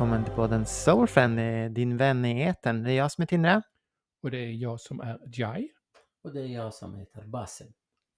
[0.00, 1.38] Välkommen till podden Soulfriend,
[1.74, 2.82] din vän i etern.
[2.82, 3.62] Det är jag som är Tindra.
[4.22, 5.68] Och det är jag som är Jai.
[6.24, 7.66] Och det är jag som heter Basim.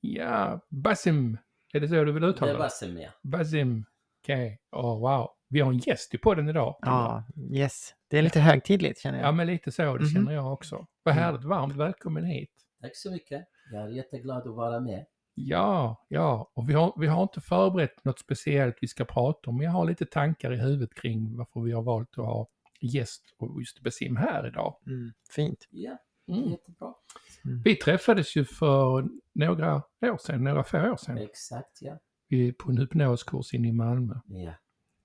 [0.00, 1.38] Ja, Basim.
[1.72, 2.58] Är det så du vill Det uttala är det?
[2.58, 3.10] Basim, ja.
[3.22, 3.84] Basim.
[4.22, 4.60] Okej.
[4.76, 5.28] Åh, wow.
[5.48, 6.78] Vi har en gäst i podden idag.
[6.82, 7.94] Ja, yes.
[8.10, 9.26] Det är lite högtidligt känner jag.
[9.28, 9.82] Ja, men lite så.
[9.82, 10.08] Det Mhm.
[10.08, 10.86] känner jag också.
[11.02, 11.24] Vad Mm.
[11.24, 11.44] härligt.
[11.44, 12.50] Varmt välkommen hit.
[12.80, 13.44] Tack så mycket.
[13.72, 15.06] Jag är jätteglad att vara med.
[15.34, 16.50] Ja, ja.
[16.54, 19.56] Och vi har, vi har inte förberett något speciellt vi ska prata om.
[19.56, 22.48] Men jag har lite tankar i huvudet kring varför vi har valt att ha
[22.80, 24.76] gäst och just Basim här idag.
[24.86, 25.66] Mm, fint.
[25.70, 26.50] Ja, Mm.
[26.50, 26.94] jättebra.
[27.64, 31.98] Vi träffades ju för några år sedan, några få år sedan, Exakt, ja.
[32.28, 34.14] vi- på en hypnoskurs inne i Malmö.
[34.26, 34.52] ja.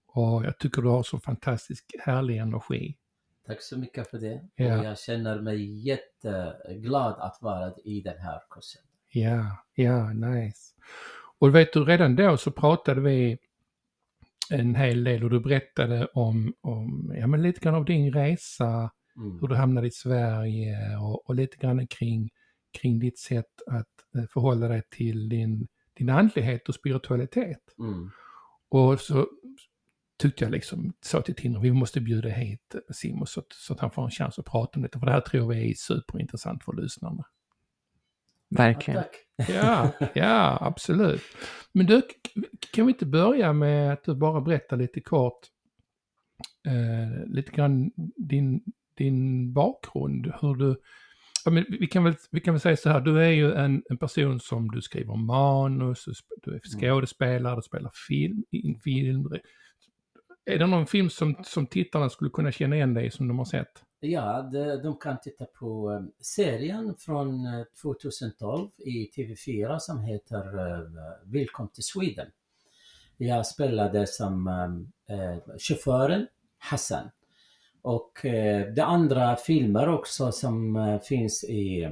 [0.07, 2.97] Och jag tycker du har så fantastisk härlig energi.
[3.45, 4.47] Tack så mycket för det.
[4.55, 4.79] Ja.
[4.79, 8.81] Och jag känner mig jätteglad att vara i den här kursen.
[9.21, 10.73] Ja, ja, nice.
[11.39, 13.37] Och vet du, redan då så pratade vi
[14.49, 18.91] en hel del och du berättade om, om ja men lite grann av din resa,
[19.17, 19.39] Mm.
[19.41, 22.29] hur du hamnade i Sverige och, och lite grann kring,
[22.71, 27.75] kring ditt sätt att eh, förhålla dig till din, din andlighet och spiritualitet.
[27.79, 28.11] Mm.
[28.69, 29.27] Och så
[30.17, 33.91] tyckte jag liksom, sa till Tinder, vi måste bjuda hit Simon så, så att han
[33.91, 36.73] får en chans att prata om detta, för det här tror vi är superintressant för
[36.73, 37.23] lyssnarna.
[38.49, 39.03] Ja, Verkligen.
[39.49, 41.21] Ja, ja, absolut.
[41.73, 42.01] Men du,
[42.73, 45.39] kan vi inte börja med att du bara berättar lite kort,
[46.67, 48.61] eh, lite grann din,
[48.97, 50.75] din bakgrund, hur du,
[51.45, 53.83] ja, men vi, kan väl, vi kan väl säga så här, du är ju en,
[53.89, 56.05] en person som du skriver manus,
[56.43, 59.27] du är skådespelare, du spelar film, in film.
[60.45, 63.45] Är det någon film som, som tittarna skulle kunna känna igen dig som de har
[63.45, 63.83] sett?
[63.99, 70.59] Ja, de, de kan titta på eh, serien från eh, 2012 i TV4 som heter
[70.59, 70.89] uh,
[71.23, 72.27] Välkommen till Sweden.
[73.17, 74.47] Jag spelade som
[75.09, 76.27] uh, chauffören
[76.57, 77.09] Hassan.
[77.81, 81.83] Och eh, de andra filmer också som eh, finns i,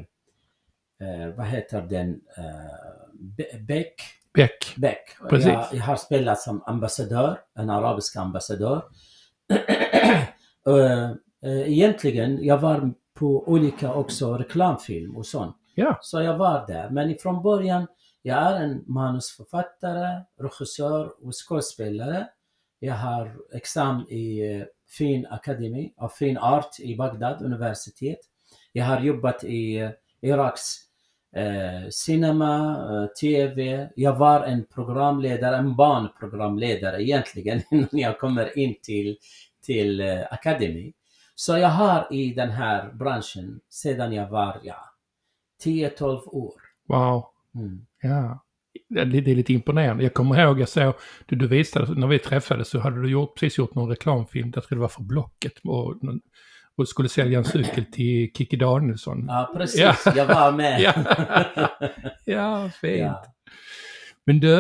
[1.02, 4.02] eh, vad heter den, uh, Beck,
[4.34, 4.76] Beck.
[4.78, 5.18] Beck.
[5.30, 5.48] Precis.
[5.48, 8.84] Jag, jag har spelat som ambassadör, en arabisk ambassadör.
[11.46, 15.56] Eh, Egentligen, jag var på olika också reklamfilm och sånt.
[15.76, 16.90] Ja, Så jag var där.
[16.90, 17.88] Men från början,
[18.22, 22.28] jag är en manusförfattare, regissör och skådespelare.
[22.80, 24.64] Jag har examen i eh,
[24.98, 28.20] Fin Academy av Fin Art i Bagdad universitet.
[28.72, 29.90] Jag har jobbat i eh,
[30.22, 30.62] Iraks
[31.36, 32.78] eh, cinema,
[33.22, 33.90] TV.
[33.96, 39.18] Jag var en programledare, en barnprogramledare egentligen innan jag kommer in till,
[39.66, 40.94] till eh, Academy.
[41.36, 44.90] Så jag har i den här branschen sedan jag var, ja,
[45.64, 46.54] 10-12 år.
[46.88, 47.26] wow.
[47.56, 47.86] Mm.
[48.02, 48.46] Ja,
[48.90, 50.04] det är lite imponerande.
[50.04, 50.94] Jag kommer ihåg, jag såg,
[51.26, 54.64] du, du visade, när vi träffades så hade du gjort, precis gjort någon reklamfilm, jag
[54.64, 55.96] tror det var för Blocket, och,
[56.78, 59.26] och skulle sälja en cykel till Kikki Danielsson.
[59.28, 59.80] Ja, precis.
[59.80, 59.96] Ja.
[60.16, 60.82] Jag var med.
[60.82, 60.94] Ja.
[62.26, 63.00] Ja, fint.
[63.00, 63.24] Ja.
[64.26, 64.60] Men du,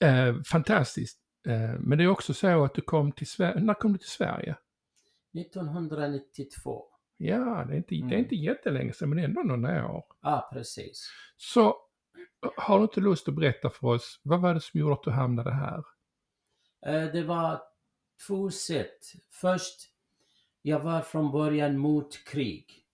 [0.00, 1.18] eh, fantastiskt.
[1.48, 4.08] Eh, men det är också så att du kom till Sverige, när kom du till
[4.08, 4.56] Sverige?
[5.34, 6.84] 1992.
[7.16, 8.18] Ja, det är inte, det är Mm.
[8.18, 10.04] inte jättelänge sedan, men ändå några år.
[10.22, 11.10] Ja, precis.
[11.36, 11.76] Så,
[12.56, 15.10] har du inte lust att berätta för oss, vad var det som gjorde att du
[15.10, 15.84] hamnade här?
[16.86, 17.62] Eh, Det var
[18.26, 18.98] två sätt.
[19.30, 19.76] Först,
[20.62, 22.86] jag var från början mot krig.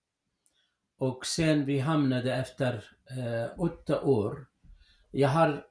[0.98, 4.46] Och sen vi hamnade efter eh, åtta år.
[5.10, 5.66] Jag har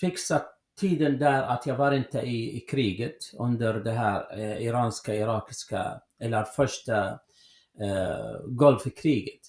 [0.00, 5.14] fixat tiden där att jag var inte i, i kriget under det här eh, iranska,
[5.14, 7.08] irakiska, eller första
[7.80, 9.40] eh, Gulfkriget.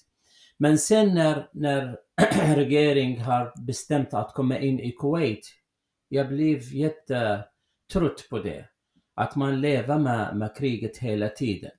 [0.56, 1.98] Men sen när, när
[2.56, 5.46] regeringen har bestämt att komma in i Kuwait,
[6.08, 8.64] jag blev jättetrött på det.
[9.14, 11.70] Att man lever med, med kriget hela tiden.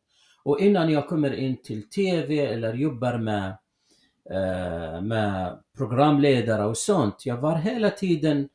[0.44, 3.57] Och innan jag kommer in till TV eller jobbar med,
[4.31, 8.50] eh, med programledare och sånt, jag var hela tiden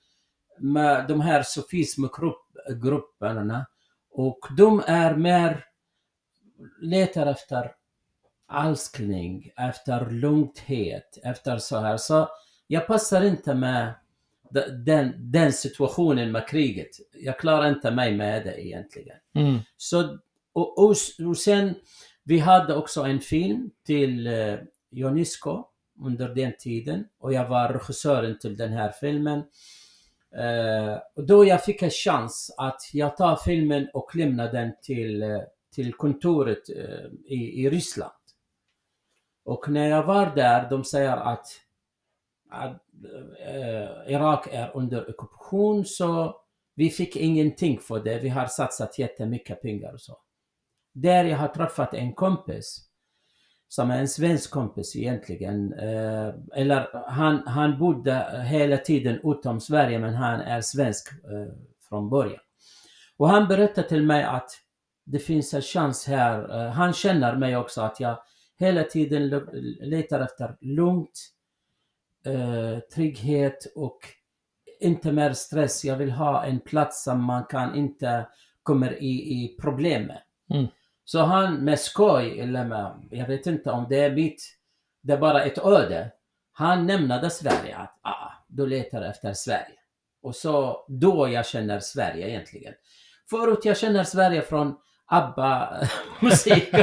[0.59, 3.67] med de här sofismgrupperna
[4.11, 5.65] och de är mer
[6.81, 7.73] letar efter
[8.53, 11.97] älskling, efter lugnthet, efter så här.
[11.97, 12.29] Så
[12.67, 13.95] jag passar inte med
[14.51, 16.91] de- den, den situationen med kriget.
[17.13, 19.17] Jag klarar inte mig med det egentligen.
[19.35, 19.59] Mm.
[19.77, 20.19] Så,
[20.53, 20.95] och, och,
[21.29, 21.75] och sen,
[22.25, 24.59] vi hade också en film till eh,
[25.05, 25.65] Unesco
[26.01, 29.39] under den tiden och jag var regissören till den här filmen.
[30.37, 35.23] Eh, och då jag fick en chans att jag tar filmen och lämnar den till,
[35.23, 35.41] eh,
[35.75, 38.13] till kontoret eh, i, i Ryssland.
[39.45, 41.47] Och när jag var där, de säger att,
[42.51, 42.83] att
[43.49, 46.41] äh, Irak är under ockupation så
[46.77, 48.19] Vi fick ingenting för det.
[48.19, 50.19] Vi har satsat jättemycket pengar och så.
[50.93, 52.89] Där jag har träffat en kompis
[53.69, 55.73] som är en svensk kompis egentligen.
[55.73, 61.55] Eh, eller han, han bodde hela tiden utom Sverige men han är svensk eh,
[61.89, 62.41] från början.
[63.17, 64.51] Och han berättade till mig att
[65.05, 66.67] det finns en chans här.
[66.67, 68.19] Eh, han känner mig också att jag
[68.59, 71.21] hela tiden le- letar efter lugnt,
[72.27, 73.99] eh, trygghet och
[74.81, 75.85] inte mer stress.
[75.85, 78.29] Jag vill ha en plats som man kan inte
[78.63, 80.23] kommer i, i problem med.
[80.51, 80.67] Mm.
[81.05, 84.43] Så han med skoj, eller med, jag vet inte om det är mitt,
[85.03, 86.11] det är bara ett öde.
[86.53, 89.79] Han nämnde Sverige, att ah, du letar efter Sverige.
[90.23, 92.75] Och så då jag känner Sverige egentligen.
[93.31, 96.69] Förut jag känner Sverige från ABBA-musik.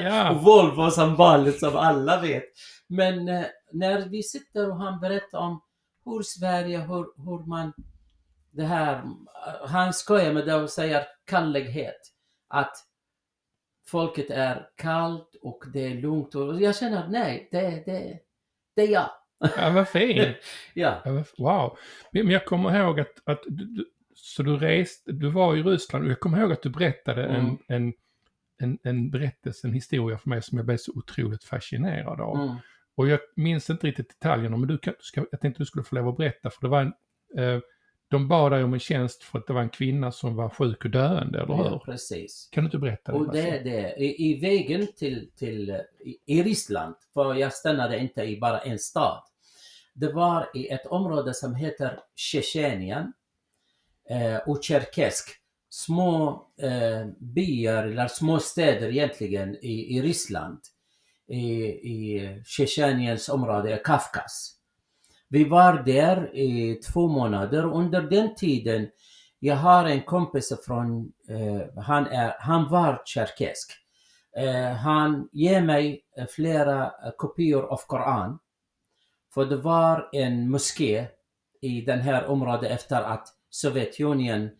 [0.00, 0.30] Ja.
[0.30, 2.44] och Volvo som vanligt som alla vet.
[2.88, 5.62] Men eh, när vi sitter och han berättar om
[6.04, 7.72] hur Sverige, hur, hur man
[8.50, 12.00] det här, eh, han skojar med det och säger kallighet.
[12.48, 12.76] Att
[13.86, 18.18] folket är kallt och det är lugnt och jag känner nej, det, det,
[18.76, 19.10] det är jag.
[19.56, 20.36] Ja, vad fint.
[20.74, 21.02] Ja.
[21.38, 21.78] Wow.
[22.12, 23.86] Men jag kommer ihåg att, att du,
[24.26, 27.46] så du reste, du var i Ryssland och jag kommer ihåg att du berättade Mm.
[27.46, 27.92] en, en,
[28.58, 32.36] en, en berättelse, en historia för mig som jag blev så otroligt fascinerad av.
[32.36, 32.56] Mm.
[32.94, 35.94] Och jag minns inte riktigt detaljerna, men du kan, ska, jag tänkte du skulle få
[35.94, 36.92] lov att berätta, för det var en,
[37.44, 37.60] eh,
[38.08, 40.84] de bad dig om en tjänst för att det var en kvinna som var sjuk
[40.84, 41.64] och döende, eller hur?
[41.64, 42.48] Ja, precis.
[42.52, 43.94] Kan du inte berätta Och vad som- det är det.
[44.04, 45.70] I, I vägen till, till
[46.04, 49.22] i, i Ryssland, för jag stannade inte i bara en stad.
[49.94, 53.12] Det var i ett område som heter Tjetjenien
[54.10, 55.30] eh, och Tjerkesk.
[55.70, 60.58] Små eh, byar, eller små städer egentligen i, i Ryssland.
[61.28, 64.54] I, i Tjetjeniens område, Kafkas.
[65.28, 67.64] Vi var där i två månader.
[67.64, 68.88] Under den tiden,
[69.38, 73.72] jag har en kompis från, eh, han, är, han var tjerkesk.
[74.36, 78.38] Eh, han ger mig eh, flera eh, kopior av Koran.
[79.34, 81.06] För det var en moské
[81.60, 84.50] i den här området efter att Sovjetunionen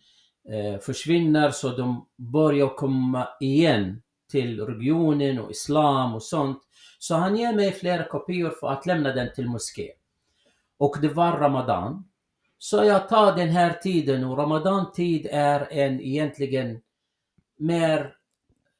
[0.49, 6.63] eh, försvinner så de börjar komma igen till regionen och islam och sånt.
[6.99, 9.91] Så han ger mig flera kopior för att lämna den till moské.
[10.79, 12.05] Och det var Ramadan.
[12.59, 16.81] Så jag tar den här tiden och Ramadan-tid är en egentligen
[17.59, 18.15] mer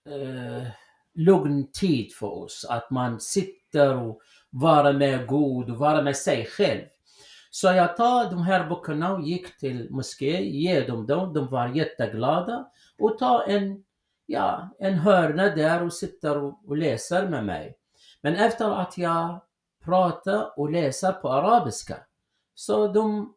[0.07, 0.69] eh,
[1.15, 2.67] lugn tid för oss.
[2.71, 4.21] Att man sitter och
[4.51, 6.85] vara med Gud och vara med sig själv.
[7.55, 11.69] Så jag tar de här böckerna och gick till moské, ger dem dem, de var
[11.69, 13.85] jätteglada och tar en,
[14.27, 17.77] ja, en hörna där och sitter och, och läser med mig.
[18.21, 19.41] Men efter att jag
[19.85, 21.97] pratar och läser på arabiska
[22.55, 23.35] så de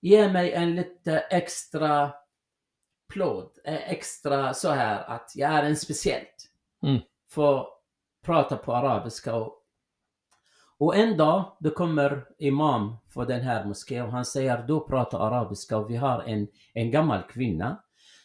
[0.00, 2.12] ger mig en lite extra
[3.12, 6.50] plåt, eh, extra så här att jag är en speciellt.
[6.82, 7.00] Mm.
[7.30, 7.68] För att
[8.24, 9.57] prata på arabiska och
[10.78, 15.18] och en dag, det kommer imam för den här moskén och han säger du pratar
[15.26, 17.82] arabiska och vi har en, en gammal kvinna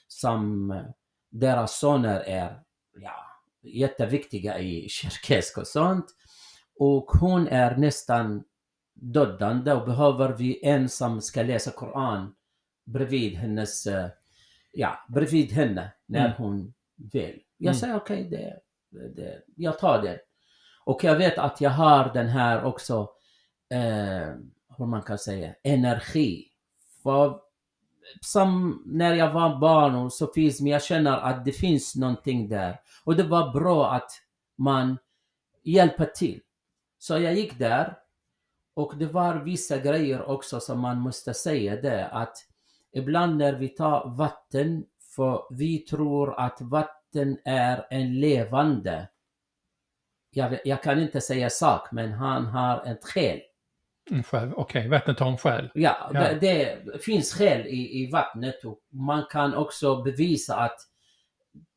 [0.07, 0.83] som eh,
[1.31, 2.62] deras söner är
[3.00, 3.15] ja,
[3.62, 6.05] jätteviktiga i kyrkesk och sånt.
[6.79, 8.43] Och hon är nästan
[8.93, 12.36] dödande och behöver vi en som ska läsa Koran
[12.86, 14.07] bredvid hennes, eh,
[14.72, 16.31] ja, bredvid henne när Mm.
[16.38, 17.41] hon vill.
[17.57, 17.79] Jag Mm.
[17.79, 18.60] säger okej, det,
[19.15, 20.19] det, jag tar det.
[20.86, 23.10] Och jag vet att jag har den här också,
[23.70, 24.36] eh,
[24.78, 26.48] hur man kan säga, energi.
[27.04, 27.40] För
[28.22, 32.80] som när jag var barn och sofism, jag känner att det finns någonting där.
[33.04, 34.12] Och det var bra att
[34.58, 34.98] man
[35.63, 36.42] hjälper till.
[37.00, 37.98] Så jag gick där
[38.74, 42.38] och det var vissa grejer också som man måste säga det att
[42.92, 44.86] ibland när vi tar vatten,
[45.16, 49.08] för vi tror att vatten är en levande
[50.34, 53.40] jag, jag kan inte säga sak, men han har ett skäl.
[54.12, 55.72] En själ, okej, vattnet har en själ.
[55.74, 56.20] Ja, Ja.
[56.20, 60.78] Det, det finns skäl i, i vattnet och man kan också bevisa att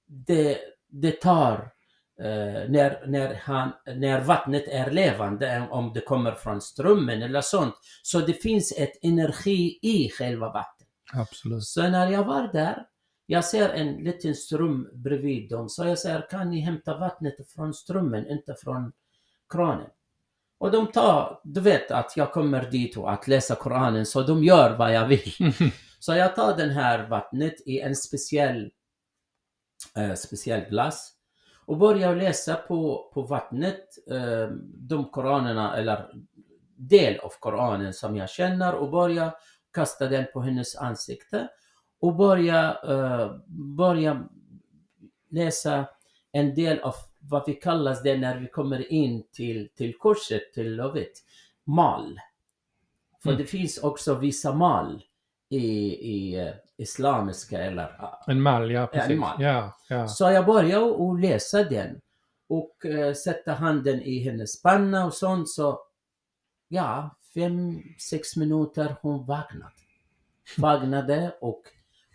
[0.06, 0.58] det,
[0.88, 1.70] det tar
[2.20, 7.74] eh, när, när, han, när vattnet är levande, om det kommer från strömmen eller sånt.
[8.02, 10.88] Så det finns ett energi i själva vattnet.
[11.14, 11.64] Absolut.
[11.64, 12.86] Så när jag var där,
[13.26, 17.74] jag ser en liten ström bredvid dem, så jag säger kan ni hämta vattnet från
[17.74, 18.92] strömmen, inte från
[19.48, 19.90] kranen?
[20.58, 24.44] Och de tar, du vet att jag kommer dit och att läsa Koranen, så de
[24.44, 25.52] gör vad jag vill.
[25.98, 28.70] Så jag tar den här vattnet i en speciell,
[29.96, 31.12] eh, speciell glass
[31.66, 36.10] och börjar läsa på, på vattnet eh, de koranerna, eller
[36.76, 39.34] del av Koranen som jag känner och börjar
[39.72, 41.48] kasta den på hennes ansikte.
[42.00, 43.36] Och börja, eh,
[43.76, 44.28] börja
[45.30, 45.86] läsa
[46.32, 50.76] en del av vad vi kallar det när vi kommer in till, till kurset, till
[50.76, 51.12] lovet,
[51.64, 52.20] mal.
[53.22, 53.42] För Mm.
[53.42, 55.02] det finns också vissa mal
[55.48, 55.66] i,
[56.14, 59.18] i eh, islamiska eller ah, En mall, ja precis.
[59.18, 59.42] mall.
[59.42, 60.08] Ja, ja.
[60.08, 62.00] så jag började och läsa den
[62.48, 65.80] och eh, sätta handen i hennes panna och sånt så
[66.68, 69.72] ja, fem, sex minuter hon vaknade.
[70.58, 71.62] Vaknade och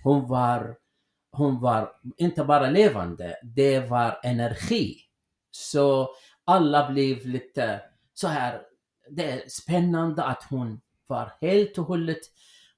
[0.04, 0.76] hon var,
[1.32, 4.98] hon var inte bara levande, det var energi.
[5.52, 6.10] Så
[6.46, 7.82] alla blev lite
[8.14, 8.62] så här,
[9.10, 12.22] det är spännande att hon var helt och hållet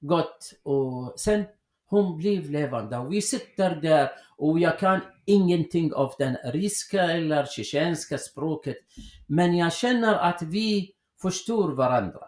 [0.00, 1.44] gott och sen
[1.86, 7.46] hon blev levande och vi sitter där och jag kan ingenting av den ryska eller
[7.46, 8.76] tjetjenska språket
[9.26, 12.20] men jag känner att vi förstår varandra.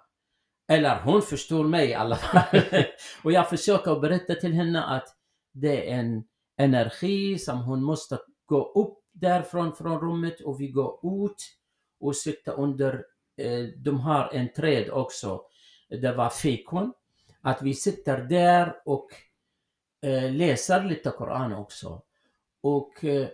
[0.69, 2.63] Eller hon förstår mig i alla fall.
[3.25, 5.09] och jag försöker berätta till henne att
[5.53, 6.25] det är en
[6.59, 11.57] energi som hon måste gå upp därifrån från rummet och vi går ut
[12.01, 13.05] och sitta under,
[13.37, 15.43] eh, de har en träd också,
[15.89, 16.93] det var fikon.
[17.41, 19.09] Att vi sitter där och
[20.03, 22.03] eh, läser lite Koran också.
[22.63, 23.29] Och eh,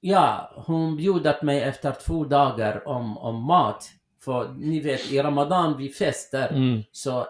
[0.00, 3.90] ja, hon bjudat mig efter två dagar om, om mat.
[4.24, 6.48] För ni vet, i Ramadan vi festar.
[6.48, 6.82] Mm.
[6.92, 7.26] Så eh,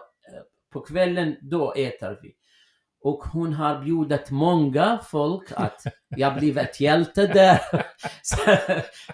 [0.73, 2.35] på kvällen, då äter vi.
[3.03, 7.59] Och hon har bjudit många folk att jag blivit hjälte där.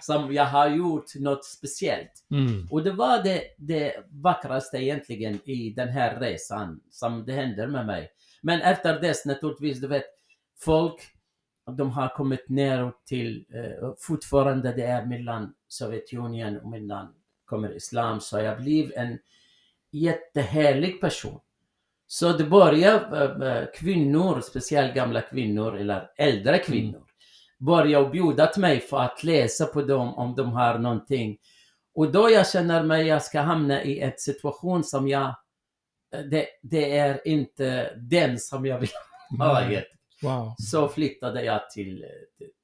[0.00, 2.26] Som jag har gjort något speciellt.
[2.30, 2.68] Mm.
[2.70, 7.86] Och det var det, det vackraste egentligen i den här resan som det händer med
[7.86, 8.10] mig.
[8.42, 10.04] Men efter dess naturligtvis, du vet,
[10.64, 11.00] folk,
[11.76, 17.14] de har kommit ner till, eh, fortfarande det är mellan Sovjetunionen och mellan
[17.48, 19.18] kommer islam, så jag blev en
[19.90, 21.40] jättehärlig person.
[22.06, 27.04] Så det började med kvinnor, speciellt gamla kvinnor eller äldre kvinnor,
[27.58, 31.38] började bjuda mig för att läsa på dem om de har någonting.
[31.94, 35.34] Och då jag känner mig jag ska hamna i en situation som jag,
[36.30, 39.38] det, det är inte den som jag vill ha.
[40.22, 40.54] Wow.
[40.58, 42.06] Så flyttade jag till,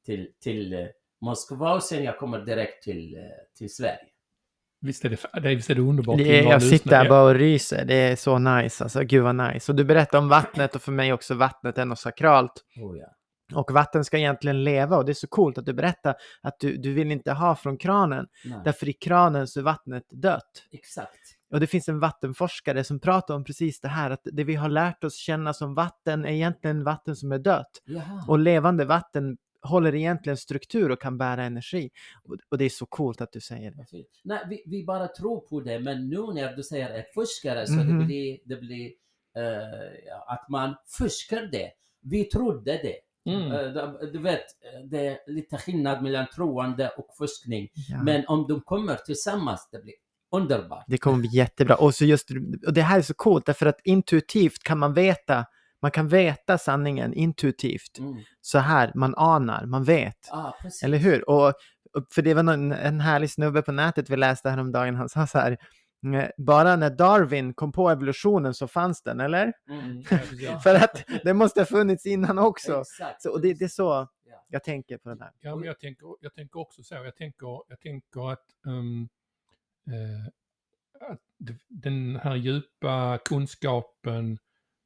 [0.06, 0.86] till, till eh,
[1.20, 3.22] Moskva och sen jag kommer direkt till, eh,
[3.58, 4.08] till Sverige.
[4.84, 6.18] Visst är det, det, visst är det underbart?
[6.18, 7.84] Det är, jag sitter här bara och ryser.
[7.84, 8.84] Det är så nice.
[8.84, 9.72] Alltså, gud vad nice.
[9.72, 12.52] Och du berättar om vattnet och för mig också vattnet är något sakralt.
[12.76, 13.06] Oh, ja.
[13.54, 16.76] Och vatten ska egentligen leva och det är så coolt att du berättar att du,
[16.76, 18.26] du vill inte ha från kranen.
[18.44, 20.62] Nej, Därför i kranen så är vattnet dött.
[20.72, 21.20] exakt.
[21.52, 24.68] Och det finns en vattenforskare som pratar om precis det här, att det vi har
[24.68, 27.70] lärt oss känna som vatten är egentligen vatten som är dött.
[27.84, 28.24] Jaha.
[28.28, 31.90] Och levande vatten håller egentligen struktur och kan bära energi.
[32.50, 33.86] Och, det är så coolt att du säger det.
[34.24, 37.72] Nej, vi, vi bara tror på det, men nu när du säger ett fuskare så
[37.72, 37.98] Mhm.
[37.98, 38.90] det blir, det blir
[40.06, 41.70] ja, att man fuskar det.
[42.02, 42.96] Vi trodde det.
[43.32, 43.52] Mm.
[43.52, 44.44] Eh, du- vet,
[44.90, 47.68] det är lite skillnad mellan troende och fuskning.
[47.88, 48.02] Ja.
[48.02, 49.94] Men om de kommer tillsammans, det blir
[50.32, 50.84] underbart.
[50.88, 51.74] Det kommer bli jättebra.
[51.76, 52.28] Och, så just,
[52.66, 55.46] och det här är så coolt därför att intuitivt kan man veta,
[55.84, 57.98] man kan veta sanningen intuitivt.
[57.98, 58.16] Mm.
[58.40, 60.28] Så här, man anar, man vet.
[60.32, 60.52] Ah.
[60.84, 61.30] Eller hur?
[61.30, 61.48] Och,
[61.94, 65.26] och för det var någon, en härlig snubbe på nätet vi läste häromdagen, han sa
[65.26, 65.52] så här,
[66.14, 69.52] "Eh, bara när Darwin kom på evolutionen så fanns den, eller?
[69.68, 70.02] Mm.
[70.40, 70.60] Ja.
[70.64, 72.80] För att det måste ha funnits innan också.
[72.80, 73.22] Exakt.
[73.22, 74.44] Så, och det, det är så Ja.
[74.48, 75.30] jag tänker på det där.
[75.40, 76.94] Ja, men jag tänker, jag tänker också så.
[76.94, 79.08] Jag tänker, jag tänker att, ehm,
[79.86, 80.26] eh,
[81.10, 81.20] att
[81.68, 84.38] den här djupa kunskapen,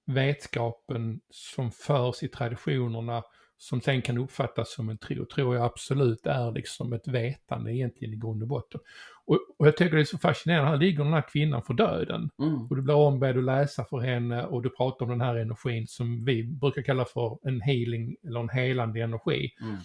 [0.08, 3.22] vetskapen som förs i traditionerna
[3.60, 8.14] som sen kan uppfattas som en tro, tror jag absolut är liksom ett vetande egentligen
[8.14, 8.80] i grund och botten.
[9.26, 12.30] Och, och jag tycker det är så fascinerande, här ligger den här kvinnan för döden.
[12.38, 12.66] Mm.
[12.66, 15.86] Och du blir ombedd att läsa för henne och du pratar om den här energin
[15.86, 19.76] som vi brukar kalla för en healing eller en helande energi Mm.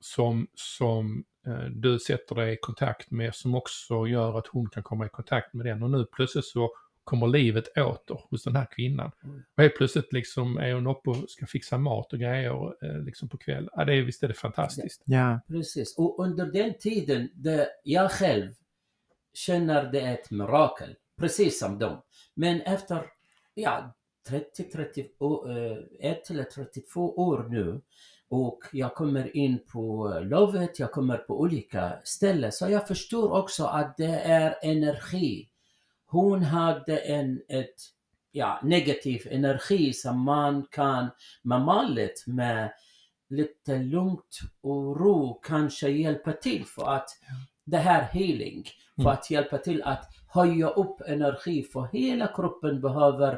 [0.00, 4.82] som, som eh, du sätter dig i kontakt med som också gör att hon kan
[4.82, 5.82] komma i kontakt med den.
[5.82, 6.70] Och nu plötsligt så
[7.06, 9.10] kommer livet åter hos den här kvinnan.
[9.24, 9.42] Mm.
[9.56, 13.28] Och helt plötsligt liksom är hon uppe och ska fixa mat och grejer eh, liksom
[13.28, 13.68] på kväll.
[13.72, 15.02] Ja, det är, visst är det fantastiskt.
[15.04, 15.98] Ja, Precis.
[15.98, 18.52] Och under den tiden, det, jag själv
[19.34, 20.94] känner det är ett mirakel.
[21.18, 22.02] Precis som dem.
[22.34, 23.06] Men efter,
[23.54, 23.94] ja,
[24.28, 27.80] 30, 30, å- eh, ett eller 32 år nu
[28.28, 32.52] och jag kommer in på lovet, jag kommer på olika ställen.
[32.52, 35.48] Så jag förstår också att det är energi.
[36.16, 37.74] Hon hade en ett,
[38.32, 41.06] ja, negativ energi som man kan
[41.42, 42.72] med mallet med
[43.28, 47.08] lite lugnt och ro kanske hjälpa till för att
[47.64, 49.12] det här healing, för Mm.
[49.12, 53.32] att hjälpa till att höja upp energi för hela kroppen behöver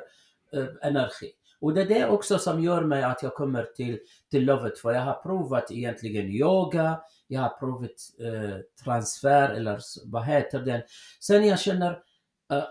[0.52, 1.30] eh, energi.
[1.60, 3.98] Och det är det också som gör mig att jag kommer till,
[4.30, 4.78] till lovet.
[4.78, 10.82] För jag har provat egentligen yoga, jag har provat eh, transfer eller vad heter den.
[11.20, 11.98] Sen jag känner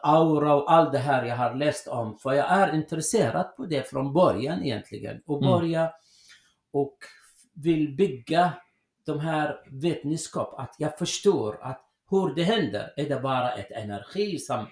[0.03, 2.17] aura och allt det här jag har läst om.
[2.17, 5.21] För jag är intresserad på det från början egentligen.
[5.25, 5.51] Och Mm.
[5.51, 5.91] börja
[6.73, 6.97] och
[7.55, 8.53] vill bygga
[9.05, 10.59] de här vetenskap.
[10.59, 12.93] Att jag förstår att hur det händer.
[12.95, 14.67] Är det bara ett energi som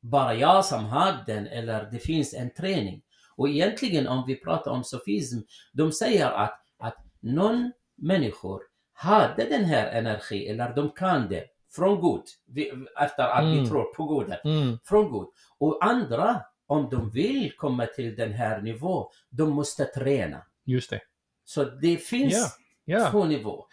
[0.00, 3.02] bara jag som har den eller det finns en träning?
[3.36, 5.38] Och egentligen om vi pratar om sofism,
[5.72, 11.44] de säger att, att någon människor hade den här energi eller de kan det
[11.76, 13.62] från Gud, vi, efter att Mm.
[13.62, 14.78] vi tror på Guden, Mm.
[14.84, 15.26] från Gud.
[15.58, 20.42] Och andra, om de vill komma till den här nivån, de måste träna.
[20.64, 21.00] Just det.
[21.44, 23.10] Så det finns Ja.
[23.10, 23.64] två nivåer.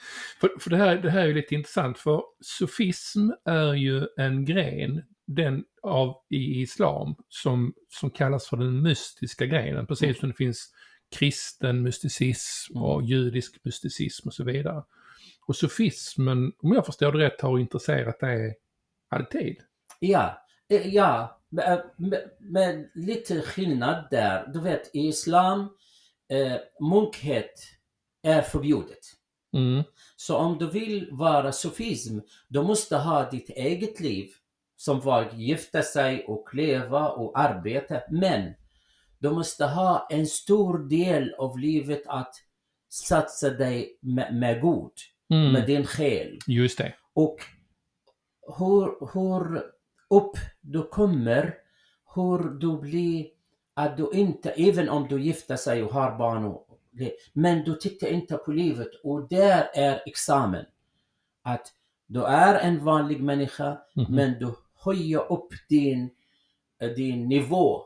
[0.41, 4.45] För, för det, här, det här är ju lite intressant för sofism är ju en
[4.45, 9.87] gren den av, i islam som, som kallas för den mystiska grenen.
[9.87, 10.15] Precis Mm.
[10.15, 10.69] som det finns
[11.15, 14.83] kristen mysticism och judisk mysticism och så vidare.
[15.47, 18.55] Och sofismen, om jag förstår det rätt, har intresserat dig
[19.09, 19.55] alltid.
[19.99, 21.37] Ja, eh, ja.
[21.49, 24.47] Med, med, med lite skillnad där.
[24.53, 25.59] Du vet, i Islam,
[26.29, 26.57] eh,
[26.89, 27.53] munkhet
[28.23, 28.99] är förbjudet.
[29.53, 29.83] Mm.
[30.15, 34.29] Så om du vill vara sofism, du måste ha ditt eget liv
[34.75, 38.01] som var gifta sig och leva och arbeta.
[38.09, 38.53] Men
[39.19, 42.35] du måste ha en stor del av livet att
[42.89, 44.91] satsa dig med, med god,
[45.31, 45.51] Mm.
[45.53, 46.39] med din själ.
[46.47, 46.93] Just det.
[47.13, 47.37] Och
[48.57, 49.57] hur, hur
[50.09, 51.55] upp du kommer,
[52.15, 53.25] hur du blir,
[53.73, 56.67] att du inte, även om du gifter sig och har barn, och,
[57.33, 60.65] men du tittar inte på livet och där är examen.
[61.43, 61.67] Att
[62.07, 64.15] du är en vanlig människa, Mhm.
[64.15, 64.53] men du
[64.85, 66.09] höjer upp din,
[66.95, 67.81] din nivå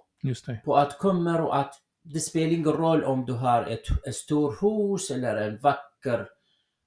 [0.66, 4.62] på att komma och att det spelar ingen roll om du har ett, ett stort
[4.64, 6.28] hus eller en vacker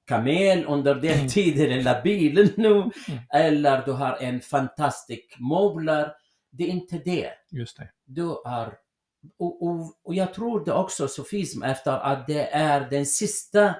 [0.08, 1.28] kamel under den Mm.
[1.28, 2.90] tiden eller bilen nu Mm.
[3.34, 6.12] eller du har en fantastisk möbler.
[6.50, 7.30] Det är inte det.
[7.50, 7.88] Just det.
[8.04, 8.72] Du är
[9.38, 13.74] och, och, och jag tror det också sofism efter att det är den sista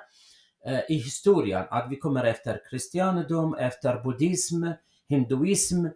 [0.66, 4.66] eh, i historien att vi kommer efter kristendom, efter buddhism,
[5.08, 5.86] hinduism.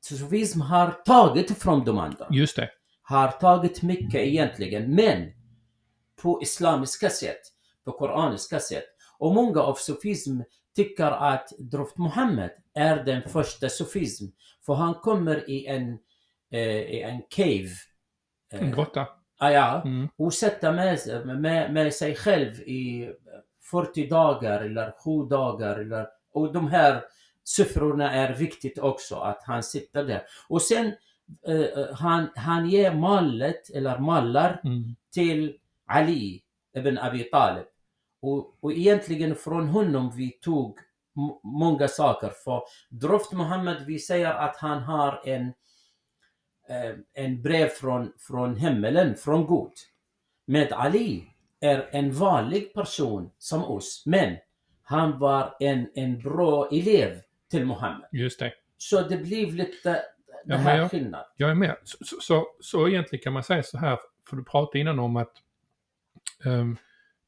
[0.00, 2.70] Sofism har tagit från de andra Just det.
[3.02, 5.32] har tagit mycket egentligen, men
[6.22, 7.40] på islamiska sätt,
[7.86, 8.84] på koraniska sätt.
[9.18, 10.40] Och många av sofism
[10.76, 14.24] tycker att Droft Muhammed är den första sofism,
[14.66, 15.98] för han kommer i en,
[16.50, 17.68] eh, i en cave.
[18.52, 19.06] eh, En grotta.
[19.38, 20.08] ah, ja, Mm.
[20.16, 20.98] och sätta med,
[21.40, 23.10] med, med sig själv i
[23.70, 25.76] 40 dagar eller 7 dagar.
[25.78, 27.02] Eller, och de här
[27.44, 30.22] siffrorna är viktigt också, att han sitter där.
[30.48, 30.86] Och sen
[31.48, 34.96] eh, han, han ger mallet, eller mallar, Mm.
[35.12, 36.42] till Ali
[36.76, 37.64] ibn Abi Talib.
[38.20, 40.78] Och, och egentligen från honom vi tog
[41.42, 42.32] många saker.
[42.44, 45.46] För Droft Muhammed, vi säger att han har en,
[46.68, 49.72] eh, en brev från, från himmelen, från Gud.
[50.46, 51.24] Med Ali
[51.60, 54.36] är en vanlig person som oss, men
[54.82, 58.08] han var en, en bra elev till Muhammed.
[58.12, 58.52] Just det.
[58.76, 60.02] Så det blev lite det
[60.44, 61.26] men här jag- skillnad.
[61.36, 61.76] Jag är med.
[61.84, 63.98] Så, så, så, så egentligen kan man säga så här,
[64.28, 65.32] för du pratade innan om att
[66.44, 66.76] um,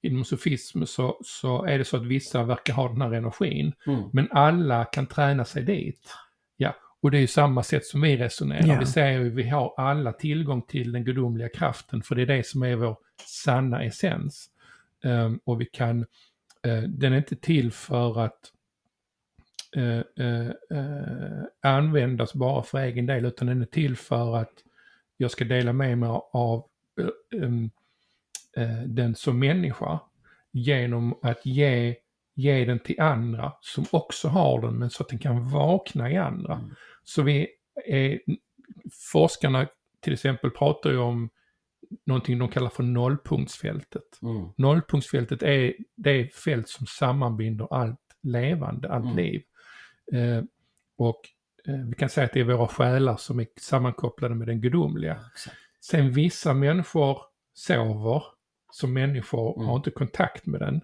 [0.02, 4.02] inom sofism så, så är det så att vissa verkar ha den här energin, Mm.
[4.12, 6.10] men alla kan träna sig dit.
[6.56, 8.66] Ja, och det är ju samma sätt som vi resonerar.
[8.66, 8.78] Ja.
[8.80, 12.46] Vi säger ju vi har alla tillgång till den gudomliga kraften, för det är det
[12.46, 12.96] som är vår
[13.44, 14.50] sanna essens.
[15.04, 16.00] Ehm, och vi kan,
[16.66, 18.52] eh, den är inte till för att
[19.76, 20.52] eh, eh,
[21.62, 24.52] användas bara för egen del, utan den är till för att
[25.16, 26.64] jag ska dela med mig av
[27.42, 27.70] em,
[28.56, 30.00] eh, den som människa
[30.52, 31.96] genom att ge,
[32.34, 36.16] ge den till andra som också har den, men så att den kan vakna i
[36.16, 36.54] andra.
[36.54, 36.70] Mm.
[37.04, 37.48] Så vi
[37.86, 38.20] är,
[39.12, 39.66] forskarna
[40.00, 41.30] till exempel pratar ju om
[42.06, 44.22] någonting de kallar för nollpunktsfältet.
[44.22, 44.48] Mm.
[44.56, 49.16] Nollpunktsfältet är det fält som sammanbinder allt levande, allt Mm.
[49.16, 49.42] liv.
[50.12, 50.44] Eh,
[50.98, 51.20] och
[51.68, 55.20] eh, vi kan säga att det är våra själar som är sammankopplade med den gudomliga.
[55.80, 57.18] Sen vissa människor
[57.54, 58.22] sover
[58.70, 59.68] som människor Mm.
[59.68, 60.80] har inte kontakt med den.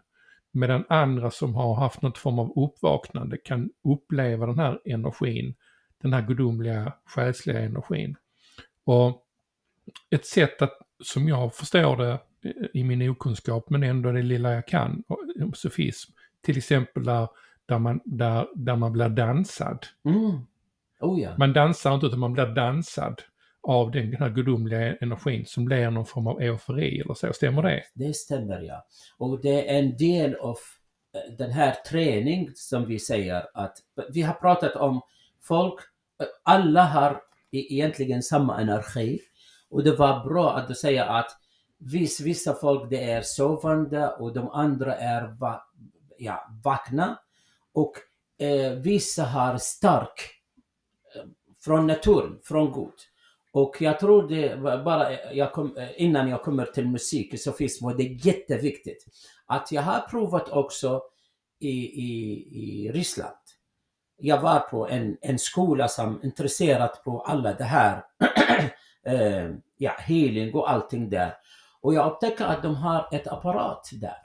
[0.52, 5.54] Medan andra som har haft något form av uppvaknande kan uppleva den här energin,
[6.02, 8.16] den här gudomliga själsliga energin.
[8.84, 9.26] Och
[10.10, 12.18] ett sätt att, som jag förstår det
[12.74, 15.02] i min okunskap, men ändå det lilla jag kan
[15.42, 17.28] om sofism, till exempel där,
[17.66, 19.86] där, man, där, där man blir dansad.
[20.04, 20.38] Mm.
[21.00, 21.34] Oh ja.
[21.38, 23.22] Man dansar inte utan man blir dansad
[23.64, 27.32] av den här gudomliga energin som blir någon form av eufori eller så.
[27.32, 27.82] Stämmer det?
[27.94, 28.86] Det stämmer ja.
[29.18, 30.56] Och det är en del av
[31.14, 33.78] eh, den här träning som vi säger att
[34.12, 35.00] vi har pratat om
[35.42, 35.80] folk,
[36.20, 37.10] eh, alla har
[37.50, 39.20] e-, egentligen samma energi.
[39.70, 41.30] Och det var bra att du säger att
[41.78, 45.64] viss, vissa folk det är sovande och de andra är va,
[46.18, 47.18] ja, vakna.
[47.72, 47.92] Och
[48.38, 50.30] eh, vissa har stark
[51.16, 51.22] eh,
[51.64, 53.13] från naturen, från Gud.
[53.54, 57.86] Och jag tror det bara eh, jag kom, eh, innan jag kommer till musik, sofism,
[57.86, 59.06] och det är jätteviktigt
[59.46, 61.02] att jag har provat också
[61.60, 63.36] i, i, i Ryssland.
[64.16, 68.04] Jag var på en, en skola som intresserat på alla det här,
[69.06, 71.34] eh, ja, healing och allting där.
[71.80, 74.18] Och jag upptäckte att de har ett apparat där.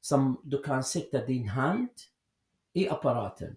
[0.00, 1.90] Som du kan sätta din hand
[2.72, 3.56] i apparaten.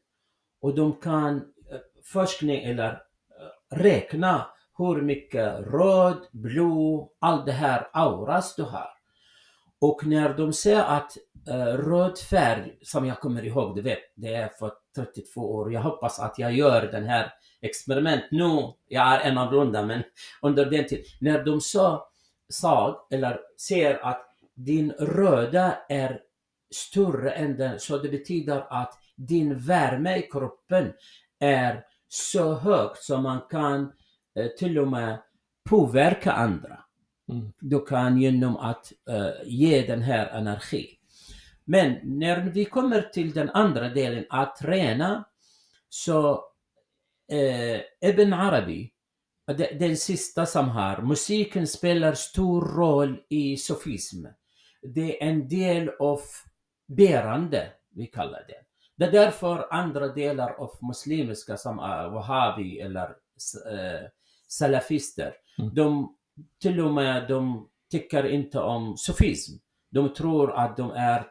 [0.62, 1.36] Och de kan
[1.71, 4.47] eh, forskning eller eh, räkna
[4.88, 8.89] hur mycket röd, blå, all det här auras du har.
[9.82, 11.17] Och när de ser att
[11.48, 15.74] eh, röd färg, som jag kommer ihåg, du vet, det är för 32 år.
[15.74, 18.74] Jag hoppas att jag gör den här experiment nu.
[18.88, 20.04] Jag är en annorlunda, men
[20.41, 21.06] under den tiden.
[21.22, 22.10] När de sa,
[22.50, 26.20] sa, eller ser att din röda är
[26.76, 30.94] större än den, så det betyder att din värme i kroppen
[31.39, 33.89] är så högt som man kan eh,
[34.58, 35.22] till och med
[35.70, 36.80] påverka andra.
[37.32, 37.54] Mm.
[37.60, 40.98] Du kan genom att eh, ge den här energi.
[41.65, 45.24] Men när vi kommer till den andra delen, att träna,
[45.89, 46.44] så
[47.32, 48.91] eh, Ibn Arabi,
[49.58, 54.26] de- den sista som har, musiken spelar stor roll i sofism.
[54.82, 56.20] Det är en del av
[56.88, 58.65] bärande, vi kallar det.
[58.96, 63.06] Det är därför andra delar av muslimiska som är wahhabi eller
[63.72, 64.08] eh,
[64.52, 65.74] salafister, Mm.
[65.76, 66.16] de
[66.62, 69.58] till och med de tycker inte om sofism.
[69.90, 71.28] De tror att de är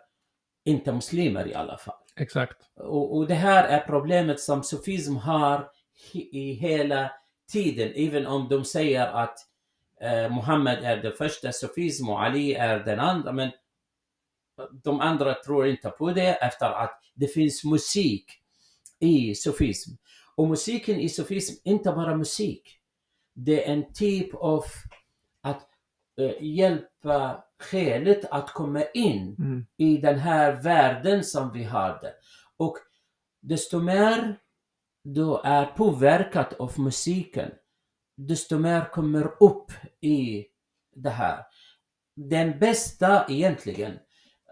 [0.64, 1.94] inte muslimer i alla fall.
[2.16, 2.56] Exakt.
[2.76, 5.70] Och, och det här är problemet som sofism har
[6.32, 7.10] i hela
[7.52, 9.38] tiden, även om de säger att
[10.00, 13.50] eh, Muhammed är den första sofism och Ali är den andra, men
[14.82, 18.24] de andra tror inte på det efter att det finns musik
[18.98, 19.90] i sofism.
[20.34, 22.76] Och musiken i sofism, inte bara musik.
[23.44, 24.64] Det är en typ av
[25.42, 25.68] att
[26.20, 29.66] eh, hjälpa själet att komma in Mm.
[29.76, 32.14] i den här världen som vi hade.
[32.56, 32.76] Och
[33.42, 34.36] desto mer
[35.04, 37.50] du är påverkad av musiken,
[38.16, 40.46] desto mer kommer upp i
[40.96, 41.44] det här.
[42.16, 43.92] Den bästa egentligen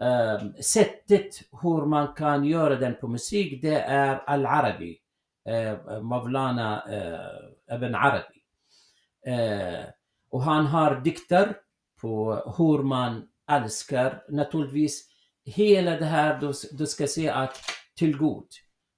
[0.01, 1.29] eh, sättet
[1.61, 4.97] hur man kan göra den på musik, det är Al-Arabi.
[5.49, 8.38] Eh, Mavlana eh, Ibn Arabi.
[9.29, 9.85] Eh,
[10.29, 11.57] och han har dikter
[12.01, 14.23] på hur man älskar.
[14.29, 15.09] Naturligtvis
[15.45, 17.57] hela det här, du, du ska se att
[17.95, 18.47] till god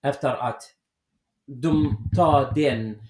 [0.03, 0.63] efter att
[1.47, 3.01] de tar den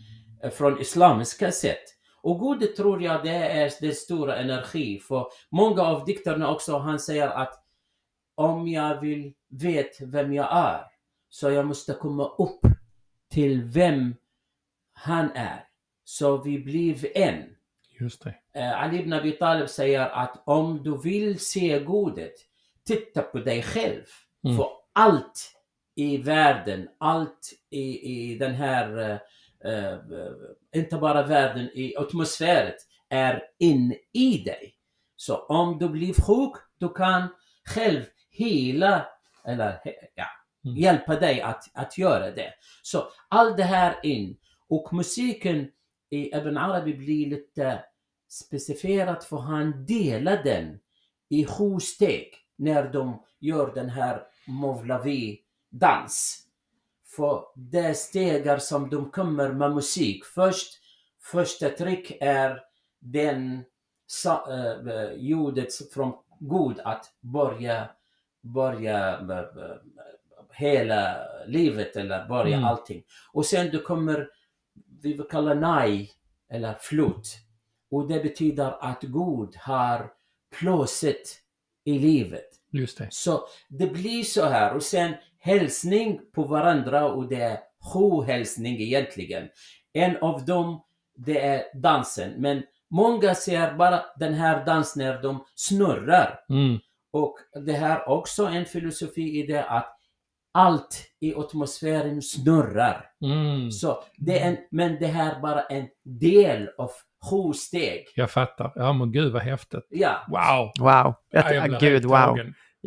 [0.44, 1.84] eh, från islamiska sätt.
[2.24, 7.00] Och Gud tror jag det är den stora energi för många av dikterna också han
[7.00, 7.64] säger att
[8.36, 10.82] om jag vill veta vem jag är
[11.30, 12.62] så jag måste komma upp
[13.30, 14.16] till vem
[14.94, 15.71] han är.
[16.04, 17.44] Så vi blir en.
[18.00, 18.36] Just det.
[18.60, 22.34] Eh, Ali ibn Abi Talib säger att om du vill se godet,
[22.86, 24.04] titta på dig själv.
[24.44, 24.58] Mm.
[24.58, 25.52] För allt
[25.96, 29.00] i världen, allt i, i den här,
[29.66, 30.00] eh, eh,
[30.76, 32.74] inte bara världen, i atmosfären,
[33.10, 34.76] är in i dig.
[35.16, 37.28] Så om du blir sjuk, du kan
[37.66, 39.06] själv hela,
[39.46, 39.80] eller
[40.16, 40.26] ja,
[40.66, 40.78] Mm.
[40.78, 42.54] hjälpa dig att, att göra det.
[42.82, 44.38] Så allt det här in.
[44.70, 45.72] Och musiken
[46.12, 47.84] i Ibn Arabi blir lite
[48.30, 50.80] specifierat för han delar den
[51.30, 56.38] i sju steg när de gör den här Movlavi-dans.
[57.16, 60.26] För det är stegar som de kommer med musik.
[60.26, 60.80] Först,
[61.32, 62.60] första trick är
[63.00, 63.64] den
[64.26, 67.90] äh, ljudet från Gud att börja,
[68.42, 69.76] börja äh, äh,
[70.52, 72.70] hela livet eller börja Mm.
[72.70, 73.04] allting.
[73.34, 74.30] Och sen du kommer,
[75.04, 76.10] vi vill kalla nai
[76.52, 77.38] eller flut.
[77.92, 80.12] Och det betyder att Gud har
[80.60, 81.42] plåset
[81.86, 82.48] i livet.
[82.72, 83.08] Just det.
[83.12, 87.60] Så det blir så här och sen hälsning på varandra och det är
[87.94, 89.50] sju hälsning egentligen.
[89.94, 90.84] En av dem
[91.16, 96.40] det är dansen men många ser bara den här dansen när de snurrar.
[96.50, 96.80] Mm.
[97.12, 99.98] Och det här också en filosofi i det att
[100.52, 103.06] allt i atmosfären snurrar.
[103.26, 103.72] Mm.
[103.72, 106.92] Så det är en, men det här är bara en del av
[107.30, 108.08] sju steg.
[108.16, 108.72] Jag fattar.
[108.76, 109.88] Ja men gud vad häftigt.
[109.90, 110.72] Ja, Wow!
[110.86, 111.14] Wow.
[111.30, 112.38] Ja, Jag, blir gud, wow.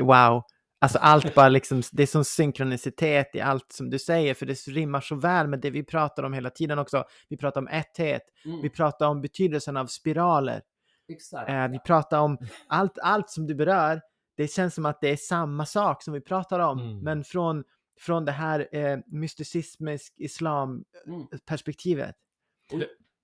[0.00, 0.42] Wow.
[0.80, 4.54] Alltså allt bara liksom, det är sån synkronicitet i allt som du säger, för det
[4.66, 7.04] rimmar så väl med det vi pratar om hela tiden också.
[7.28, 10.62] Vi pratar om etthet, mm, vi pratar om betydelsen av spiraler,
[11.08, 11.50] exakt.
[11.50, 14.00] eh, vi pratar om allt, allt som du berör.
[14.36, 16.98] Det känns som att det är samma sak som vi pratar om, Mm.
[16.98, 17.64] men från,
[18.00, 21.26] från det här eh, mysticismisk islam Mm.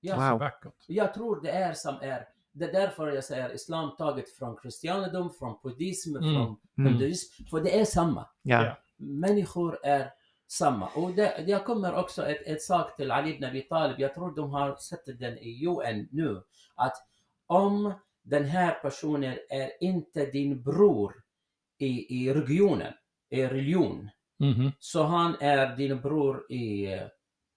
[0.03, 0.39] Så Wow.
[0.87, 5.31] jag tror det är som är, det är därför jag säger islam taget från kristendom,
[5.39, 6.35] från buddhism, Mm.
[6.35, 6.93] från Mm.
[6.93, 8.27] hinduism, för det är samma.
[8.43, 8.65] Ja.
[8.65, 8.77] Ja.
[8.97, 10.11] människor är
[10.47, 10.89] samma.
[10.89, 14.01] Och det, jag kommer också ett, ett sak till Ali ibn Abi Talib.
[14.01, 16.43] Jag tror de har sett den i UN nu.
[16.75, 16.95] Att
[17.47, 17.93] om
[18.31, 21.15] den här personen är inte din bror
[21.79, 22.93] i, i regionen,
[23.31, 24.11] i religion,
[24.43, 24.73] Mhm.
[24.79, 26.87] så han är din bror i,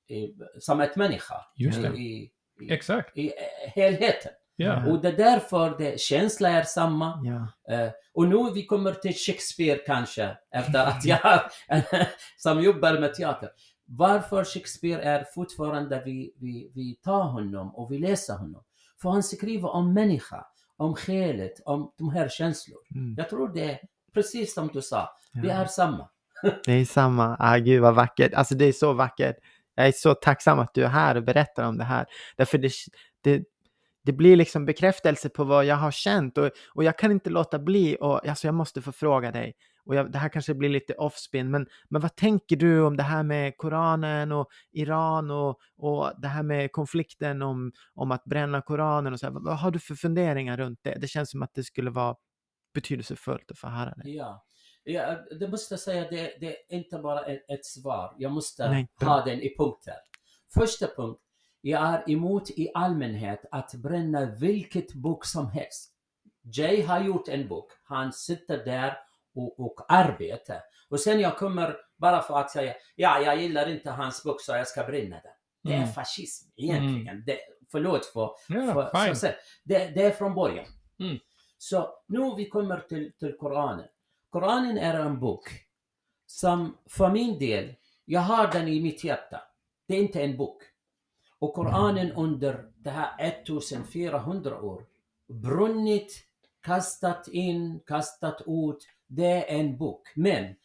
[0.07, 1.35] i, som ett människa.
[1.55, 1.87] Just det.
[1.97, 2.31] I,
[2.61, 3.17] i, Exakt.
[3.17, 3.31] i
[3.75, 4.31] helheten.
[4.55, 4.87] Ja.
[4.91, 7.21] Och det är därför det, känsla är samma.
[7.23, 7.73] Ja.
[7.75, 11.41] Eh, och nu vi kommer till Shakespeare kanske, efter att jag
[12.37, 13.49] som jobbar med teater.
[13.85, 18.63] Varför Shakespeare är fortfarande vi, vi, vi tar honom och vi läser honom.
[19.01, 20.45] För han skriver om människa,
[20.77, 22.77] om själet, om de här känslor.
[22.95, 23.15] Mm.
[23.17, 23.79] Jag tror det är
[24.13, 25.51] precis som du sa, Ja.
[25.51, 26.09] är samma.
[26.65, 27.37] Det är samma.
[27.39, 28.33] Ah, gud vad vackert.
[28.33, 29.35] Alltså det är så vackert.
[29.75, 32.05] Jag är så tacksam att du är här och berättar om det här.
[32.37, 32.71] Därför det,
[33.23, 33.43] det,
[34.03, 37.59] det blir liksom bekräftelse på vad jag har känt och, och jag kan inte låta
[37.59, 39.53] bli och alltså jag måste få fråga dig.
[39.85, 43.03] Och jag, det här kanske blir lite offspin, men, men vad tänker du om det
[43.03, 48.61] här med Koranen och Iran och, och det här med konflikten om, om att bränna
[48.61, 49.33] Koranen och så här.
[49.33, 50.97] Vad, vad har du för funderingar runt det?
[51.01, 52.15] Det känns som att det skulle vara
[52.73, 54.09] betydelsefullt att få höra det.
[54.09, 54.45] Ja.
[54.85, 58.15] Ja, det måste jag säga, det, det är inte bara ett, ett svar.
[58.17, 58.87] Jag måste Nej.
[59.01, 59.95] ha den i punkter.
[60.53, 61.19] Första punkt.
[61.61, 65.93] Jag är emot i allmänhet att bränna vilket bok som helst.
[66.57, 67.71] Jay har gjort en bok.
[67.83, 68.97] Han sitter där
[69.35, 70.61] och, och arbetar.
[70.89, 74.51] Och sen jag kommer bara för att säga, ja, jag gillar inte hans bok så
[74.51, 75.31] jag ska bränna den.
[75.63, 75.89] Det är Mm.
[75.89, 77.23] fascism egentligen.
[77.25, 77.39] Det,
[77.71, 79.27] förlåt för, Ja, för, så, så,
[79.63, 80.65] det, det är från början.
[80.99, 81.17] Mm.
[81.57, 83.87] Så nu vi kommer till, till Koranen.
[84.29, 85.49] Koranen är en bok
[86.25, 87.73] som för min del,
[88.05, 89.41] jag har den i mitt hjärta.
[89.87, 90.63] Det är inte en bok.
[91.39, 94.85] Och Koranen under det här 1400 år
[95.27, 96.23] brunnit,
[96.61, 98.87] kastat in, kastat ut.
[99.15, 100.07] Det är en bok.
[100.15, 100.55] Men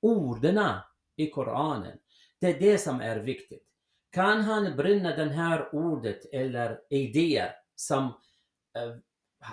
[0.00, 0.60] orden
[1.16, 1.98] i Koranen,
[2.40, 3.62] det är det som är viktigt.
[4.12, 8.04] Kan han bränna den här ordet eller idéer som
[8.76, 8.96] eh,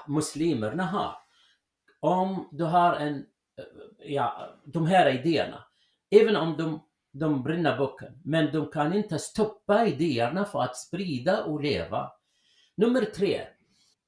[0.08, 1.16] muslimerna har?
[2.00, 3.16] Om du har en,
[3.58, 3.66] eh,
[4.00, 5.64] ja, de här idéerna,
[6.12, 11.44] även om de, de brinner boken, men de kan inte stoppa idéerna för att sprida
[11.44, 12.12] och leva.
[12.76, 13.48] Nummer tre,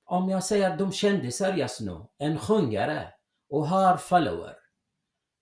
[0.05, 3.14] om jag säger de kändisar just nu, en sjungare
[3.55, 4.55] och har follower,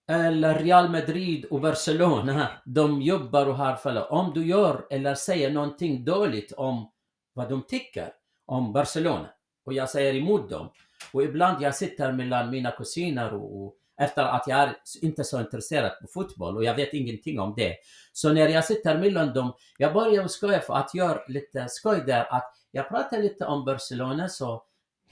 [0.10, 4.12] eller Real Madrid och Barcelona, de jobbar och har follower.
[4.12, 6.92] Om du gör eller säger någonting dåligt om
[7.34, 8.14] vad de tycker
[8.46, 9.30] om Barcelona,
[9.66, 10.70] och jag säger emot dem,
[11.14, 15.40] och ibland jag sitter mellan mina kusiner och, och efter att jag är inte så
[15.40, 17.76] intresserad på fotboll och jag vet ingenting om det.
[18.14, 22.34] Så när jag sitter mellan dem, jag börjar skoja för att göra lite skoj där
[22.34, 24.64] att jag pratar lite om Barcelona så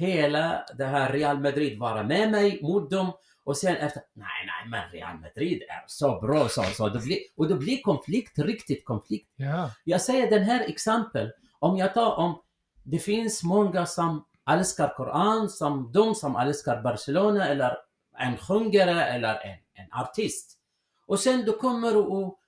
[0.02, 3.12] hela det här Real Madrid var med mig mot dem
[3.44, 7.20] och sen efter, nej nej men Real Madrid är så bra så, så det blir,
[7.38, 9.30] och det blir konflikt, riktigt konflikt.
[9.36, 9.72] Ja.
[9.84, 12.42] Jag säger den här exempel, om jag tar om,
[12.84, 17.78] det finns många som älskar Koran, som de som älskar Barcelona eller
[18.18, 20.58] en sjungare eller en, en artist.
[21.06, 22.40] Och sen du kommer och,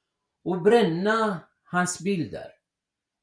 [0.43, 2.47] och bränna hans bilder.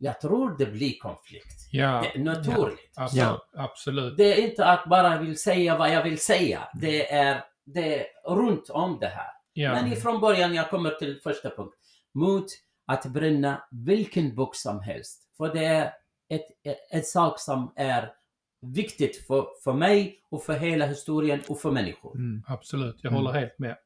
[0.03, 1.69] Jag tror det blir konflikt.
[1.73, 2.01] Ja.
[2.03, 2.93] Det är naturligt.
[2.97, 3.47] Alltså, Ja.
[3.55, 4.17] Absolut.
[4.17, 6.69] Det är inte att bara vill säga vad jag vill säga.
[6.81, 9.27] Det är, det är runt om det här.
[9.53, 9.73] Ja.
[9.73, 11.75] Men ifrån början, jag kommer till första punkt.
[12.15, 12.45] Mot
[12.87, 15.29] att bränna vilken bok som helst.
[15.37, 15.93] För det är
[16.29, 18.13] ett, ett, ett sak som är
[18.61, 22.17] viktigt för, för mig och för hela historien och för människor.
[22.17, 22.43] Mm.
[22.47, 22.97] Absolut.
[23.03, 23.25] Jag Mm.
[23.25, 23.77] håller helt med.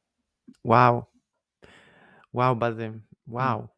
[0.62, 1.04] Wow.
[2.30, 3.02] Wow, Basim.
[3.24, 3.68] Wow.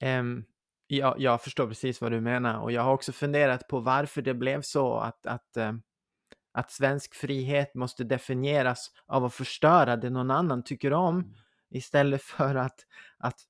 [0.00, 0.44] Em,
[0.86, 4.34] jag, jag förstår precis vad du menar och jag har också funderat på varför det
[4.34, 5.82] blev så att, att, em,
[6.52, 11.34] att svensk frihet måste definieras av att förstöra det någon annan tycker om
[11.70, 12.80] istället för att,
[13.18, 13.40] att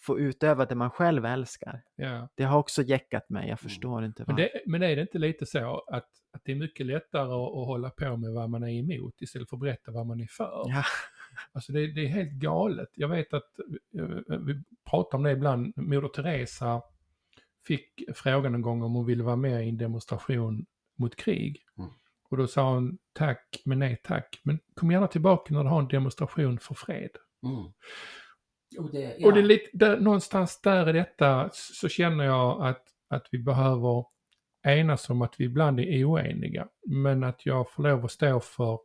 [0.00, 1.82] få utöva det man själv älskar.
[1.96, 2.28] Ja.
[2.34, 4.52] Det har också jäckat mig, jag förstår inte Men, varför.
[4.52, 7.66] det, men är det inte lite så att, att det är mycket lättare att, att
[7.66, 10.64] hålla på med vad man är emot istället för att berätta vad man är för?
[10.66, 10.84] Ja.
[11.52, 12.88] Alltså det, det är helt galet.
[12.94, 13.58] Jag vet att
[13.98, 15.72] eh, vi pratar om det ibland.
[15.76, 16.82] Moder Teresa
[17.66, 20.66] fick frågan en gång om hon ville vara med i en demonstration
[20.96, 21.64] mot krig.
[21.78, 21.90] Mm.
[22.28, 24.40] Och då sa hon tack, men nej tack.
[24.42, 27.10] Men kom gärna tillbaka när du har en demonstration för fred.
[27.42, 27.72] Mm.
[28.78, 29.26] Och det, ja.
[29.26, 33.38] Och det är lite, där, någonstans där i detta så känner jag att, att vi
[33.38, 34.04] behöver
[34.62, 36.68] enas om att vi ibland är oeniga.
[36.86, 38.78] Men att jag får lov att stå för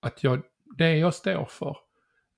[0.00, 0.42] att jag,
[0.78, 1.76] det jag står för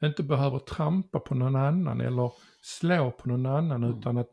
[0.05, 3.99] inte behöver trampa på någon annan eller slå på någon annan Mm.
[3.99, 4.29] utan att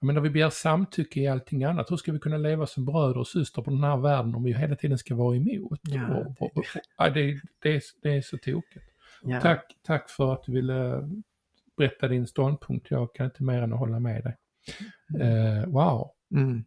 [0.00, 1.90] jag menar, vi begär samtycke i allting annat.
[1.90, 4.52] Hur ska vi kunna leva som bröder och systrar på den här världen om vi
[4.52, 5.80] hela tiden ska vara emot?
[5.82, 6.64] Ja, och, och, och,
[6.98, 8.84] ja, det, det, är, det är så tokigt.
[9.22, 9.40] Ja.
[9.40, 11.08] Tack, tack för att du ville
[11.76, 12.90] berätta din ståndpunkt.
[12.90, 14.36] Jag kan inte mer än att hålla med dig.
[15.20, 16.10] Eh, wow.
[16.34, 16.64] Mm.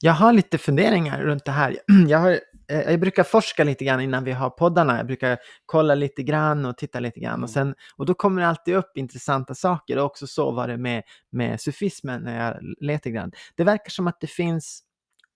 [0.00, 1.76] Jag har lite funderingar runt det här.
[2.08, 4.96] Jag, har, jag brukar forska lite grann innan vi har poddarna.
[4.96, 7.34] Jag brukar kolla lite grann och titta lite grann.
[7.34, 7.44] Mm.
[7.44, 9.98] Och, sen, och då kommer det alltid upp intressanta saker.
[9.98, 13.32] Och också så var det med, med sufismen när jag letar grann.
[13.54, 14.84] Det verkar som att det finns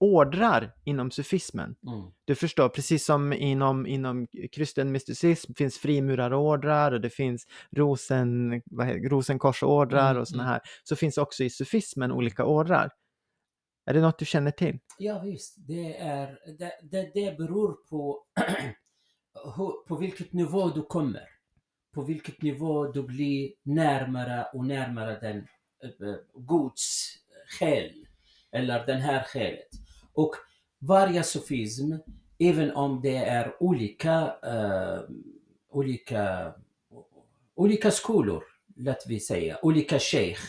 [0.00, 1.74] ordrar inom sufismen.
[1.86, 2.10] Mm.
[2.24, 8.86] Du förstår, precis som inom, inom kristen mysticism finns frimurarordrar och det finns rosen, vad
[8.86, 10.52] heter, rosenkorsordrar Mm, och sådana mm.
[10.52, 10.60] här.
[10.84, 12.90] Så finns också i sufismen olika ordrar.
[13.84, 14.78] Är det något du känner till?
[14.98, 18.24] Ja visst, det, är, det, det, det beror på
[19.88, 21.28] på vilket nivå du kommer.
[21.94, 25.36] På vilket nivå du blir närmare och närmare den
[25.82, 27.14] eh, eh, Guds
[27.58, 28.06] själ.
[28.52, 29.68] Eller den här själet.
[30.12, 30.34] Och
[30.78, 31.92] varje sofism,
[32.38, 35.00] även om det är olika, eh,
[35.68, 36.54] olika,
[37.54, 38.44] olika skolor,
[38.76, 40.40] låt vi säga, olika sheikh.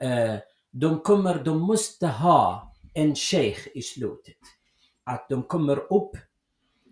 [0.00, 0.36] Eh,
[0.76, 4.36] de kommer, de måste ha en sheikh i slutet.
[5.04, 6.16] Att de kommer upp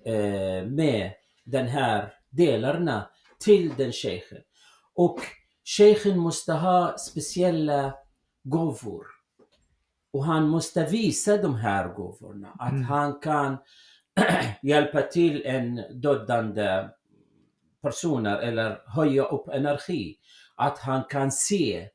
[0.04, 1.12] eh, med
[1.44, 3.10] den här delarna
[3.44, 4.42] till den sheikhen.
[4.94, 5.20] Och
[5.78, 7.94] sheikhen måste ha speciella
[8.42, 9.06] gåvor.
[10.12, 12.48] Och han måste visa de här gåvorna.
[12.58, 12.84] Att Mm.
[12.84, 13.56] han kan
[14.62, 16.88] hjälpa till en dödande
[17.82, 20.18] personer eller höja upp energi.
[20.56, 21.88] Att han kan se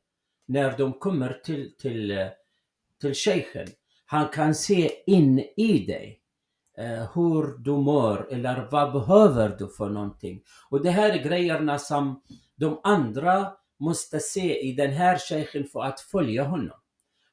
[0.48, 2.26] när de kommer till, till, eh,
[3.00, 3.68] till shejken.
[4.06, 6.20] Han kan se in i dig.
[6.78, 10.42] Eh, hur du mår eller vad behöver du för någonting.
[10.70, 12.22] Och det här är grejerna som
[12.56, 16.76] de andra måste se i den här shejken för att följa honom.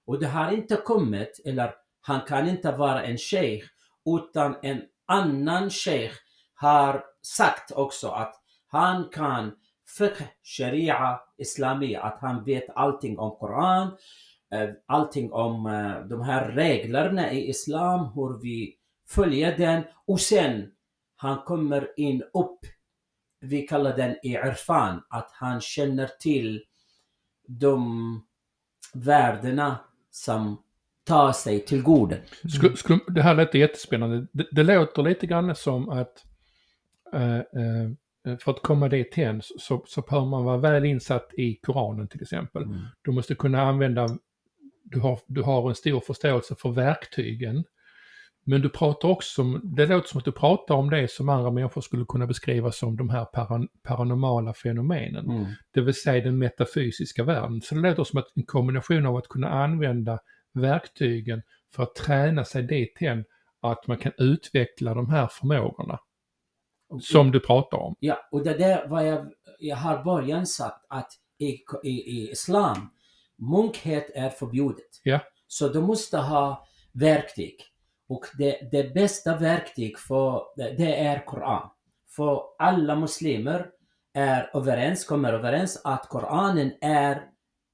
[0.06, 3.68] Och det har inte kommit, eller han kan inte vara en sheikh
[4.06, 6.16] utan en annan sheikh
[6.54, 8.36] har sagt också att
[8.68, 9.56] han kan
[9.98, 13.88] fiqh, sharia, Islami, att han vet allting om Koran,
[14.54, 18.76] eh, allting om eh, de här reglerna i Islam, hur vi
[19.10, 20.72] följer den och sen
[21.16, 22.60] han kommer in upp,
[23.42, 26.64] vi kallar den i irfan, att han känner till
[27.48, 28.22] de
[28.94, 29.80] värdena
[30.12, 30.62] som
[31.04, 32.20] tar sig till goden.
[32.56, 34.28] Skulle, skulle, det här låter jättespännande.
[34.32, 36.26] Det, det låter lite grann som att
[37.14, 37.92] eh, eh,
[38.40, 42.22] för att komma dit hen så, så behöver man vara väl insatt i Koranen till
[42.22, 42.64] exempel.
[42.64, 42.80] Mm.
[43.02, 44.08] Du måste kunna använda,
[44.84, 47.64] du har, du har en stor förståelse för verktygen.
[48.48, 51.52] Men du pratar också om, det låter som att du pratar om det som andra
[51.52, 55.30] människor skulle kunna beskriva som de här paran, paranormala fenomenen.
[55.30, 55.46] Mm.
[55.74, 57.62] Det vill säga den metafysiska världen.
[57.62, 60.20] Så det låter som att en kombination av att kunna använda
[60.54, 61.42] verktygen
[61.76, 63.26] för att träna sig dit hen
[63.62, 66.00] att man kan utveckla de här förmågorna
[67.00, 67.96] som du pratar om.
[68.00, 71.46] Ja, och det där var jag, jag har början sagt att i,
[71.84, 72.90] i, i Islam,
[73.38, 75.02] munkhet är förbjudet.
[75.04, 75.20] Ja.
[75.48, 77.56] Så du måste ha verktyg.
[78.10, 81.70] Och det, det bästa verktyg för, det är Koran.
[82.16, 83.70] För alla muslimer
[84.14, 87.22] är överens, kommer överens att Koranen är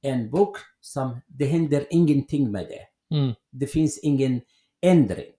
[0.01, 3.15] en bok som det händer ingenting med det.
[3.17, 3.33] Mm.
[3.51, 4.41] Det finns ingen
[4.81, 5.33] ändring.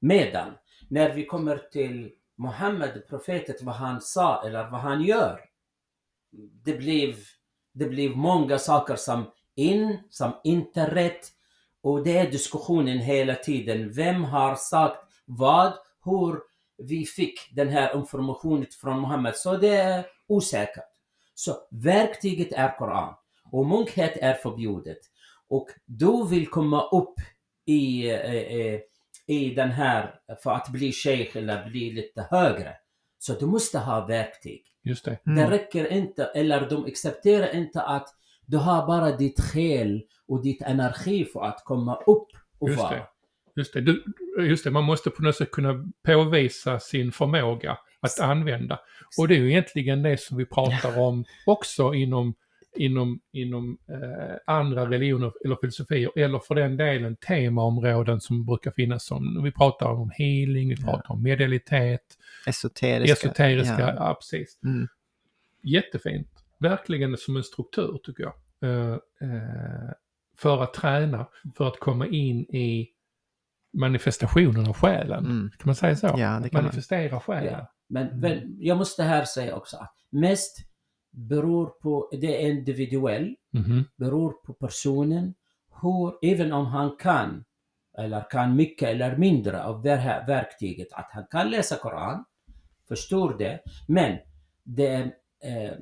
[0.00, 0.52] Medan
[0.88, 5.40] när vi kommer till Muhammed, profetet, vad han sa eller vad han gör.
[6.64, 7.14] Det blev,
[7.72, 9.24] det blev många saker som
[9.54, 11.28] in, som inte rätt.
[11.82, 13.92] Och det är diskussionen hela tiden.
[13.92, 15.72] Vem har sagt vad?
[16.04, 16.40] Hur
[16.78, 19.36] vi fick den här informationen från Muhammed.
[19.36, 20.84] Så det är osäkert.
[21.34, 23.14] Så verktyget är Koran.
[23.52, 24.98] Och munkhet är förbjudet.
[25.48, 27.14] Och du vill komma upp
[27.66, 28.80] i, eh, eh,
[29.26, 32.72] i den här för att bli sheikh eller bli lite högre.
[33.18, 34.62] Så du måste ha verktyg.
[34.82, 35.18] Just det.
[35.24, 35.50] Det Mm.
[35.50, 38.08] räcker inte, eller de accepterar inte att
[38.46, 42.90] du har bara ditt själ och ditt energi för att komma upp och Just vara.
[42.90, 43.06] det.
[43.56, 43.80] just det.
[43.80, 44.04] Du,
[44.38, 48.80] just det, man måste på något sätt kunna påvisa sin förmåga att använda.
[49.18, 52.34] Och det är ju egentligen det som vi pratar om också inom,
[52.76, 59.04] inom, inom eh, andra religioner eller filosofier, eller för den delen temaområden som brukar finnas
[59.06, 63.12] som, vi pratar om healing, vi pratar om medialitet, Esoteriska.
[63.28, 63.94] esoteriska, Ja.
[63.96, 64.58] ja, precis.
[64.64, 64.88] Mm.
[65.62, 66.28] Jättefint.
[66.58, 68.34] Verkligen som en struktur tycker jag.
[68.70, 69.90] Eh, eh,
[70.38, 72.88] för att träna, för att komma in i
[73.72, 75.24] manifestationen av själen.
[75.26, 75.50] Mm.
[75.58, 76.06] Kan man säga så?
[76.06, 76.62] Ja, det kan man.
[76.62, 77.52] Manifestera själen.
[77.52, 77.72] Ja.
[77.88, 80.56] Men, men jag måste här säga också att mest
[81.16, 83.84] beror på, det är individuell, Mhm.
[83.96, 85.34] beror på personen,
[85.82, 87.44] hur, även om han kan,
[87.98, 92.24] eller kan mycket eller mindre av det här verktyget, att han kan läsa Koran,
[92.88, 94.18] förstår det, men
[94.64, 94.94] det
[95.44, 95.72] eh,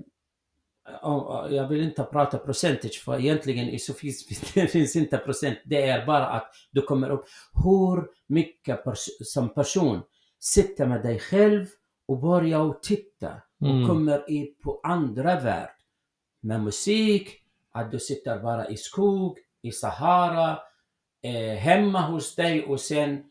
[1.51, 4.35] jag vill inte prata percentage för egentligen i sofism
[4.69, 5.59] finns inte procent.
[5.65, 7.25] Det är bara att du kommer upp
[7.65, 10.03] hur mycket pers- som person
[10.41, 11.67] sitter med dig själv
[12.09, 13.89] och börjar och titta och Mm.
[13.89, 15.71] kommer i på andra värld.
[16.41, 17.29] Med musik,
[17.73, 20.59] att du sitter bara i skog, i Sahara,
[21.23, 23.23] eh, hemma hos dig och sen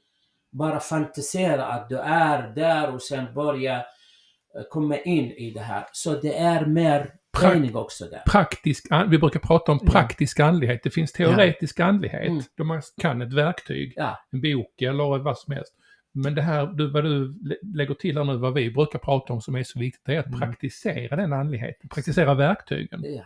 [0.52, 5.86] bara fantisera att du är där och sen börja eh, komma in i det här.
[5.92, 8.22] Så det är mer träning också där.
[8.28, 9.92] Praktisk, vi brukar prata om Ja.
[9.92, 10.84] praktisk andlighet.
[10.84, 12.44] Det finns teoretisk andlighet, Mm.
[12.58, 15.74] då man kan ett verktyg, Ja, en bok eller vad som helst.
[16.14, 19.34] Men det här, du, vad du lä- lägger till här nu, vad vi brukar prata
[19.34, 20.40] om som är så viktigt, det är att Mm.
[20.40, 21.90] praktisera den andligheten.
[21.90, 23.02] Praktisera verktygen.
[23.04, 23.24] ja.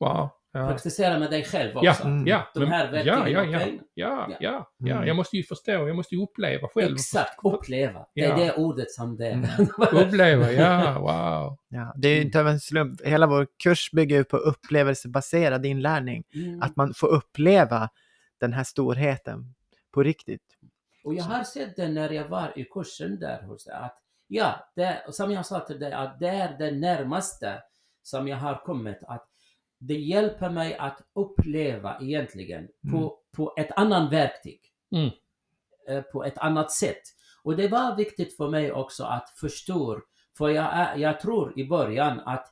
[0.00, 0.28] Wow.
[0.52, 0.68] Ja.
[0.68, 2.04] Praktisera med dig själv Ja, också.
[2.04, 2.26] Mm.
[2.26, 2.48] ja.
[2.54, 4.36] De här ja, verktygen, ja, ja, ja, Ja.
[4.40, 4.94] ja, ja.
[4.96, 5.06] Mm.
[5.06, 6.94] Jag måste ju förstå, jag måste ju uppleva själv.
[6.94, 8.06] Exakt, uppleva.
[8.14, 8.36] Det är Ja.
[8.36, 9.32] det ordet som det är.
[9.32, 9.48] Mm.
[10.06, 11.58] Uppleva, ja, wow.
[11.68, 13.00] Ja, det är ju inte av en slump.
[13.04, 16.24] Hela vår kurs bygger ju på upplevelsebaserad inlärning.
[16.34, 16.62] Mm.
[16.62, 17.88] Att man får uppleva
[18.40, 19.54] den här storheten
[19.94, 20.42] på riktigt.
[21.04, 25.02] Och jag har sett det när jag var i kursen där hos att ja, det,
[25.10, 27.62] som jag sa till dig, att det är det närmaste
[28.02, 28.98] som jag har kommit.
[29.02, 29.26] Att
[29.78, 32.92] det hjälper mig att uppleva egentligen Mm.
[33.00, 34.60] på, på ett annat verktyg.
[34.92, 35.10] Mm.
[35.88, 37.02] Eh, På ett annat sätt.
[37.42, 40.00] Och det var viktigt för mig också att förstå,
[40.38, 42.46] för jag, jag tror i början att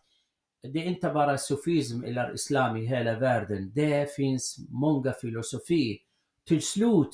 [0.62, 3.72] det är inte bara sufism eller islam i hela världen.
[3.74, 5.98] Det finns många filosofi.
[6.46, 7.10] Till slut,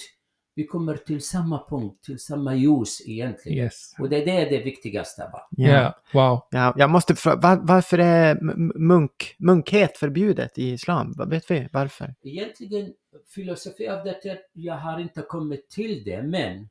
[0.55, 3.65] vi kommer till samma punkt, till samma ljus egentligen.
[3.65, 3.95] Yes.
[3.99, 5.49] Och det är det, det viktigaste va?
[5.51, 6.41] Ja, wow.
[6.51, 8.41] Ja, jag måste fråga, var, varför är
[8.79, 11.15] munk, munkhet förbjudet i islam?
[11.17, 11.69] Vad vet vi?
[11.73, 12.15] Varför?
[12.23, 12.93] Egentligen,
[13.35, 16.69] filosofi av det, jag har inte kommit till det, men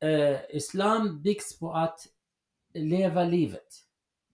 [0.00, 2.00] eh, islam byggs på att
[2.74, 3.68] leva livet.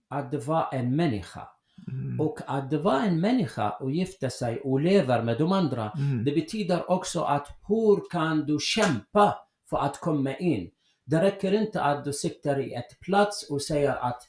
[0.07, 1.47] Att vara en människa.
[1.87, 2.19] Mm.
[2.19, 6.25] Och att vara en människa och gifta sig och leva med de andra, Mm.
[6.25, 9.35] det betyder också att hur kan du kämpa
[9.69, 10.69] för att komma in?
[11.05, 14.21] Det räcker inte att du sitter i ett plats och säger att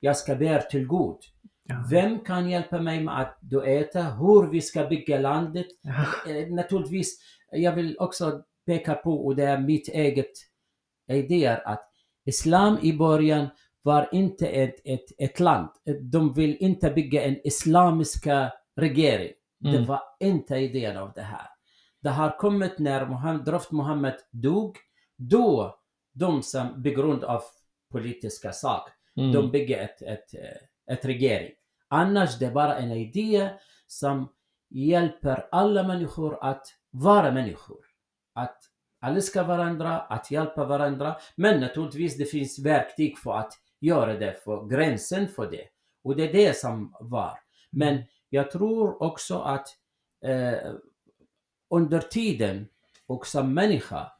[0.00, 1.16] jag ska be till Gud.
[1.64, 1.84] Ja.
[1.90, 4.02] Vem kan hjälpa mig med att du äter?
[4.02, 5.66] Hur vi ska bygga landet?
[5.82, 6.32] Ja.
[6.32, 7.18] Eh, naturligtvis,
[7.52, 10.30] jag vill också peka på, och det är mitt eget
[11.12, 11.84] idéer, att
[12.24, 13.46] Islam i början
[13.88, 15.68] var inte ett, ett, ett land.
[16.12, 19.32] De vill inte bygga en islamiska regering.
[19.60, 19.86] Det Mm.
[19.86, 21.46] var inte idén av det här.
[22.02, 24.76] Det har kommit när Muhammed, Draft Muhammed dog.
[25.16, 25.78] Då,
[26.14, 27.42] de som på grund av
[27.92, 29.32] politiska sak, Mm.
[29.32, 30.30] de bygger ett, ett,
[30.90, 31.52] ett regering.
[31.88, 33.50] Annars det är bara en idé
[33.86, 34.28] som
[34.70, 37.84] hjälper alla människor att vara människor.
[38.34, 38.58] Att
[39.06, 41.16] älska varandra, att hjälpa varandra.
[41.36, 45.68] Men naturligtvis det finns verktyg för att göra det, för gränsen för det.
[46.04, 47.38] Och det är det som var.
[47.70, 49.68] Men jag tror också att
[50.24, 50.72] eh,
[51.70, 52.68] under tiden
[53.06, 54.12] och som människa,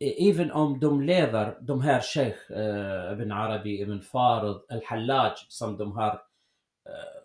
[0.00, 5.76] eh, även om de lever, de här Sheikh eh, Ibn Arabi, Ibn Farid, Al-Hallaj som
[5.76, 6.10] de har
[6.86, 7.22] eh,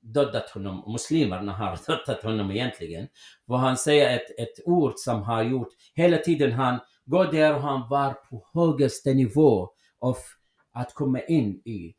[0.00, 3.08] dödat honom, muslimerna har dödat honom egentligen.
[3.44, 7.60] Vad han säger ett, ett ord som har gjort, hela tiden han går där och
[7.60, 10.16] han var på högsta nivå av
[10.80, 11.94] att komma in i.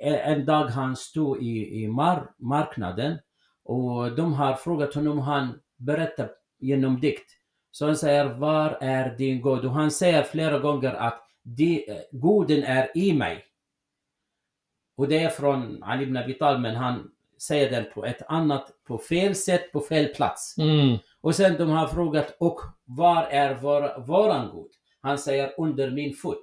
[0.00, 3.18] En dag han stod i, i mar, marknaden
[3.64, 7.30] och de har frågat honom, han berättar genom dikt.
[7.70, 9.64] Så han säger, var är din God?
[9.64, 13.44] Och han säger flera gånger att de, goden är i mig.
[14.96, 18.70] Och det är från Ali ibn Abi Talib, men han säger den på ett annat,
[18.86, 20.58] på fel sätt, på fel plats.
[20.58, 20.98] Mm.
[21.20, 24.70] Och sen de har frågat, och var är vår, våran God?
[25.00, 26.42] Han säger under min fot.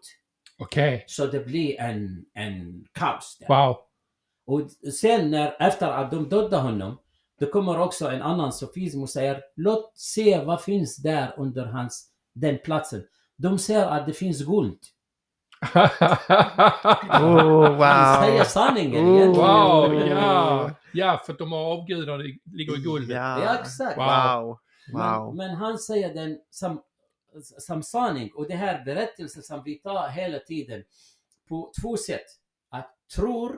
[0.60, 3.47] Okej, Så det blir en, en kaos där.
[3.47, 3.78] wow.
[4.47, 6.97] Och sen när, efter att de dödade honom,
[7.39, 12.10] då kommer också en annan sofism och säger låt se vad finns där under hans
[12.36, 13.03] den platsen.
[13.38, 14.80] De säger att det finns guld.
[17.10, 18.43] Oh, Han säger wow.
[18.45, 19.16] sanningen Oh.
[19.16, 19.47] egentligen.
[19.49, 20.72] wow, ja.
[20.93, 22.24] Ja, för de har avgudar det
[22.58, 23.16] ligger i guldet.
[23.18, 23.56] Ja, Ja.
[23.60, 23.97] exakt.
[23.97, 24.58] Wow.
[24.93, 25.36] Men, Wow.
[25.36, 26.82] men han säger den som,
[27.43, 30.83] som sanning och det här berättelsen som vi tar hela tiden
[31.49, 32.25] på två sätt.
[32.69, 33.55] Att tro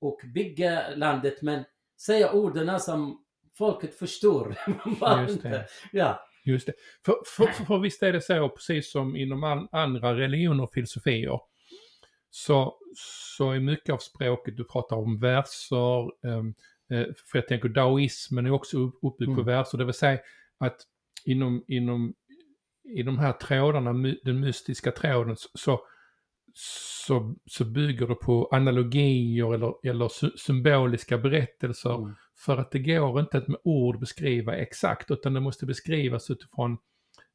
[0.00, 1.64] och bygga landet men
[2.00, 3.24] säga orden som
[3.58, 4.56] folket förstår.
[5.28, 5.66] Just det.
[5.92, 6.20] Ja.
[6.44, 6.72] Just det.
[7.04, 10.72] För, för, för, för visst är det så, precis som inom all, andra religioner och
[10.72, 11.40] filosofier,
[12.30, 12.78] så,
[13.36, 16.54] så är mycket av språket, du pratar om verser, ehm,
[16.90, 19.46] eh, för jag tänker daoismen är också upp- uppbyggd på Mm.
[19.46, 20.18] verser, det vill säga
[20.58, 20.76] att
[21.24, 22.14] inom, inom
[22.84, 23.92] i de här trådarna,
[24.24, 25.80] den mystiska tråden, så,
[27.06, 32.14] så, så bygger det på analogier eller, eller sy- symboliska berättelser Mm.
[32.44, 36.78] för att det går inte att med ord beskriva exakt utan det måste beskrivas utifrån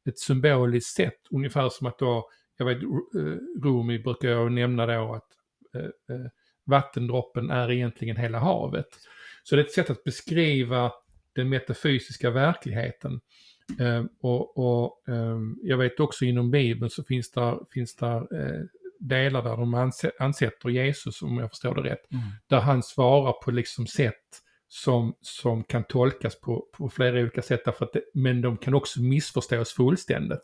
[0.08, 1.18] ett symboliskt sätt.
[1.30, 2.28] Ungefär som att då,
[2.58, 5.28] jag vet eh, Rumi brukar jag nämna då att
[5.74, 6.26] eh, eh,
[6.66, 8.86] vattendroppen är egentligen hela havet.
[9.42, 10.92] Så det är ett sätt att beskriva
[11.34, 13.20] den metafysiska verkligheten.
[13.80, 18.62] Eh, och och eh, jag vet också inom Bibeln så finns det finns där, eh,
[19.00, 22.24] delar där de ansätter Jesus, om jag förstår det rätt, Mm.
[22.46, 24.14] där han svarar på liksom sätt
[24.68, 28.74] som, som kan tolkas på, på flera olika sätt, därför att det, men de kan
[28.74, 30.42] också missförstås fullständigt.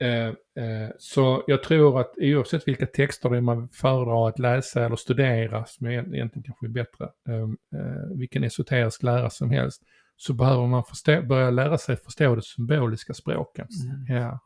[0.00, 0.26] Eh,
[0.64, 4.96] eh, så jag tror att oavsett vilka texter det är man föredrar att läsa eller
[4.96, 7.48] studera, som är egentligen kanske är bättre, eh,
[8.16, 9.82] vilken esoterisk lära som helst,
[10.22, 13.68] så behöver man förstå, börja lära sig förstå det symboliska språket.
[14.08, 14.22] Mm.
[14.22, 14.40] Ja.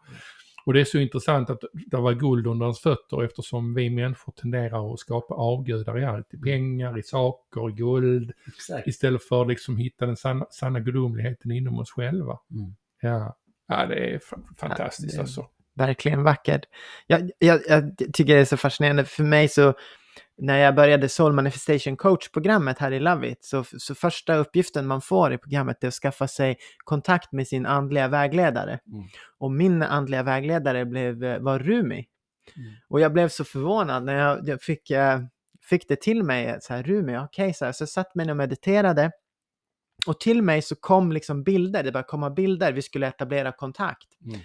[0.66, 4.32] Och det är så intressant att det var guld under hans fötter eftersom vi människor
[4.32, 6.34] tenderar att skapa avgudar i allt.
[6.34, 8.32] I pengar, i saker, i guld.
[8.46, 8.88] Exakt.
[8.88, 12.38] Istället för att liksom hitta den sanna, sanna gudomligheten inom oss själva.
[12.50, 12.74] Mm.
[13.00, 13.36] Ja.
[13.68, 15.46] ja, det är fa- fantastiskt det- alltså.
[15.74, 16.64] Verkligen vackert.
[17.06, 19.04] Jag, jag, jag tycker det är så fascinerande.
[19.04, 19.74] För mig så,
[20.38, 25.32] när jag började Soul Manifestation Coach-programmet här i Loveit, så, så första uppgiften man får
[25.32, 28.78] i programmet är att skaffa sig kontakt med sin andliga vägledare.
[28.92, 29.04] Mm.
[29.38, 32.06] Och min andliga vägledare blev, eh, var Rumi.
[32.56, 32.74] Mm.
[32.88, 35.20] Och jag blev så förvånad när jag, jag fick, eh,
[35.62, 38.36] fick det till mig, så här, Rumi, okej, så, här, så jag satt mig och
[38.36, 39.10] mediterade.
[40.06, 44.08] Och till mig så kom liksom bilder, det började komma bilder, vi skulle etablera kontakt.
[44.24, 44.40] Mm.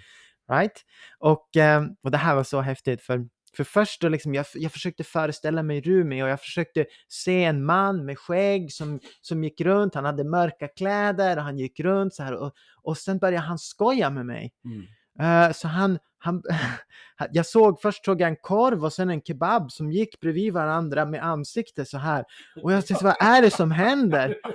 [0.52, 0.84] Right?
[1.18, 4.72] Och, eh, och det här var så häftigt för, för först då liksom, jag, jag
[4.72, 9.60] försökte föreställa mig Rumi och jag försökte se en man med skägg som, som gick
[9.60, 13.46] runt, han hade mörka kläder och han gick runt så här och, och sen började
[13.46, 14.52] han skoja med mig.
[14.64, 14.86] Mm.
[15.20, 16.42] Eh, så han, han,
[17.32, 21.04] jag såg, först såg jag en korv och sen en kebab som gick bredvid varandra
[21.04, 22.24] med ansikte så här.
[22.62, 24.36] Och jag tänkte, vad är det som händer?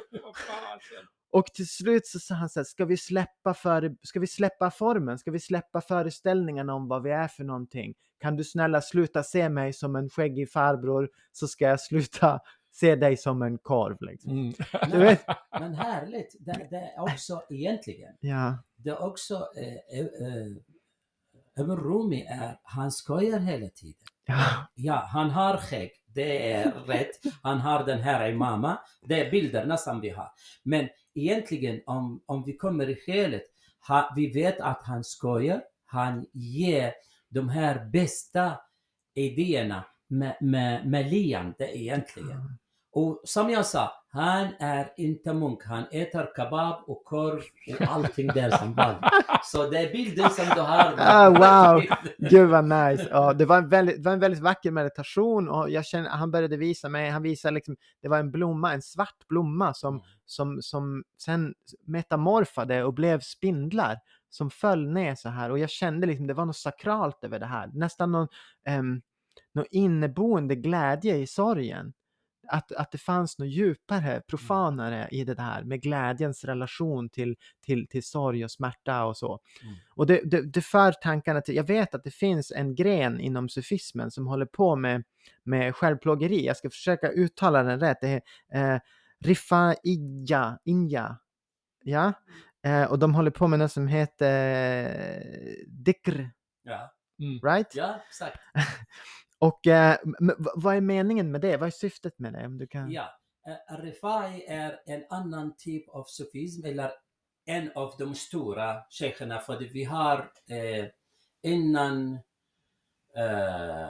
[1.31, 4.71] Och till slut så sa han så här, ska vi släppa, för, ska vi släppa
[4.71, 5.19] formen?
[5.19, 7.93] Ska vi släppa föreställningarna om vad vi är för någonting?
[8.19, 12.39] Kan du snälla sluta se mig som en skäggig farbror så ska jag sluta
[12.71, 14.31] se dig som en korv liksom.
[14.31, 14.53] Mm.
[14.91, 15.25] Du vet?
[15.59, 16.35] Men härligt.
[16.39, 20.51] Det, det är också egentligen, Ja, det är också, eh, eh, eh,
[21.59, 24.01] även Rumi är, han skojar hela tiden.
[24.25, 25.91] ja, Ja, han har skägg.
[26.13, 27.19] Det är rätt.
[27.43, 28.79] Han har den här imama.
[29.07, 30.31] Det är bilderna som vi har.
[30.63, 33.43] Men egentligen om, om vi kommer i skelet,
[33.87, 35.61] ha, vi vet att han skojar.
[35.85, 36.93] Han ger
[37.29, 38.59] de här bästa
[39.15, 42.57] idéerna med, med, med leende egentligen.
[42.91, 45.63] Och som jag sa, han är inte munk.
[45.63, 47.41] Han äter kebab och korv
[47.79, 49.01] och allting där som vanligt.
[49.43, 50.93] Så det är bilden som du har.
[50.97, 51.83] Ah, wow.
[52.17, 53.07] Gud vad nice.
[53.11, 56.57] Ja, det, var en väldigt, var en väldigt vacker meditation och jag känner, han började
[56.57, 61.03] visa mig, han visade liksom, det var en blomma, en svart blomma som, som, som
[61.21, 61.53] sen
[61.87, 63.97] metamorfade och blev spindlar
[64.37, 67.45] som föll ner så här och jag kände liksom det var något sakralt över det
[67.45, 68.27] här, nästan någon,
[68.69, 69.01] um,
[69.53, 71.93] någon inneboende glädje i sorgen.
[72.49, 77.35] Att, att det fanns något djupare, profanare i det här med glädjens relation till,
[77.65, 79.39] till, till sorg och smärta och så.
[79.63, 79.75] Mm.
[79.95, 83.49] Och det, det, det för tankarna till, jag vet att det finns en gren inom
[83.49, 85.03] sufismen som håller på med,
[85.43, 86.45] med självplågeri.
[86.45, 87.97] Jag ska försöka uttala den rätt.
[88.01, 88.21] Det
[88.51, 88.79] är eh,
[89.19, 91.17] Rifaiya, Inja.
[91.83, 92.13] Ja,
[92.65, 96.29] eh, och de håller på med något som heter eh, Dikr,
[96.63, 97.39] Ja, Mm.
[97.43, 97.75] right?
[97.75, 98.39] ja exakt.
[99.39, 99.97] Och eh,
[100.55, 101.57] vad är meningen med det?
[101.57, 102.45] Vad är syftet med det?
[102.45, 102.91] Om du kan...
[102.91, 106.91] Ja, eh, Rifai är en annan typ av sufism eller
[107.45, 110.85] en av de stora shejkerna för vi har eh,
[111.43, 112.13] innan
[113.17, 113.89] eh,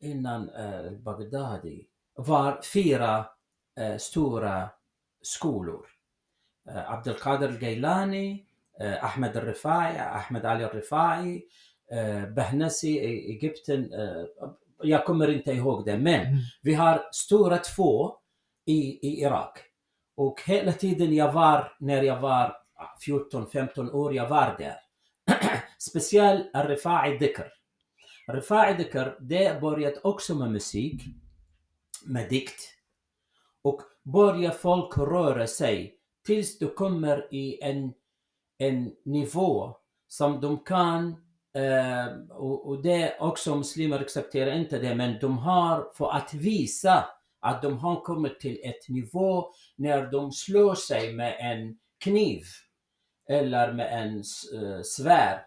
[0.00, 3.26] innan eh, Bagdadi var fyra
[3.80, 4.70] eh, stora
[5.22, 5.86] skolor.
[6.68, 8.44] Eh, Abdelkader Gailani,
[8.80, 11.42] eh, Ahmed al-Rifai, Ahmed Ali al-Rifai,
[11.92, 13.92] eh, Behnasi i Egypten.
[13.92, 14.24] Eh,
[14.82, 16.38] jag kommer inte ihåg det, men Mm.
[16.62, 18.16] vi har stora två
[18.66, 19.58] i, i Irak.
[20.16, 22.56] Och hela tiden jag var, när jag var
[23.06, 24.76] 14-15 år, jag var där.
[25.78, 27.46] Speciellt Al-Rifai Dhikr.
[28.26, 31.02] Al-Rifai Dhikr, det började också med musik,
[32.06, 32.60] med dikt.
[33.62, 35.94] Och börjar folk röra sig
[36.26, 37.92] tills du kommer i en,
[38.58, 39.76] en nivå
[40.08, 41.08] som de kan
[41.54, 47.04] eh, och, och det också muslimer accepterar inte det men de har för att visa
[47.40, 52.42] att de har kommit till ett nivå när de slår sig med en kniv
[53.30, 54.16] eller med en
[54.62, 55.40] uh, svärd.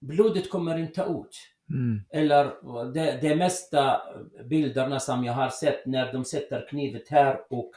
[0.00, 1.36] Blodet kommer inte ut.
[1.70, 2.00] Mm.
[2.10, 2.44] Eller
[2.92, 4.00] det, det mesta
[4.44, 7.70] bilderna som jag har sett när de sätter knivet här och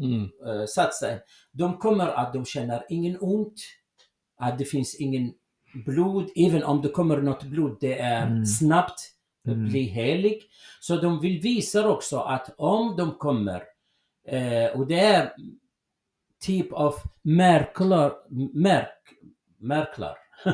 [0.00, 0.22] Mm.
[0.46, 1.20] uh, satsar.
[1.52, 3.60] De kommer att de känner ingen ont.
[4.36, 5.32] Att det finns ingen
[5.86, 6.30] blod.
[6.36, 8.46] Även om det kommer något blod, det är Mm.
[8.46, 9.00] snabbt.
[9.46, 9.68] Mm.
[9.68, 10.42] blir helig.
[10.80, 13.62] Så de vill visa också att om de kommer,
[14.26, 15.32] eh, och det är
[16.40, 18.12] typ av märklar,
[18.54, 18.98] märk,
[19.58, 20.16] märklar.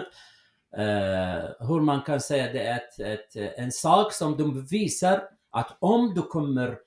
[0.76, 5.76] eh, hur man kan säga det är ett, ett, en sak som de visar att
[5.78, 6.78] om du kommer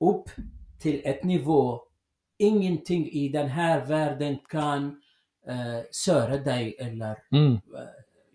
[0.00, 0.30] upp
[0.78, 1.80] till ett nivå,
[2.38, 4.84] ingenting i den här världen kan
[5.48, 7.58] eh, söra dig eller Mm.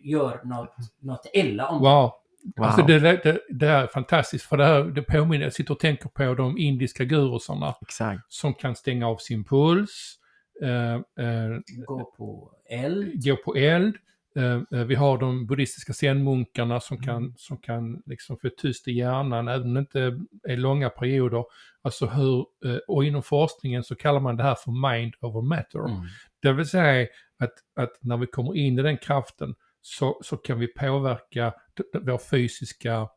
[0.03, 2.11] gör något, något illa om Wow.
[2.55, 2.65] Wow.
[2.67, 6.09] Alltså det, det, det är fantastiskt för det, här, det påminner, jag sitter och tänker
[6.09, 8.33] på de indiska gurusarna Exakt.
[8.33, 10.15] som kan stänga av sin puls,
[10.61, 13.23] eh, eh, gå på eld.
[13.25, 13.95] gå på eld.
[14.35, 17.05] Eh, eh, vi har de buddhistiska zenmunkarna som Mm.
[17.05, 21.45] kan, som kan liksom få tyst i hjärnan även om det inte är långa perioder.
[21.81, 25.79] Alltså hur, eh, och inom forskningen så kallar man det här för mind over matter.
[25.79, 26.07] Mm.
[26.41, 27.07] Det vill säga
[27.39, 31.53] att, att när vi kommer in i den kraften så, så kan vi påverka
[31.93, 33.07] vår fysiska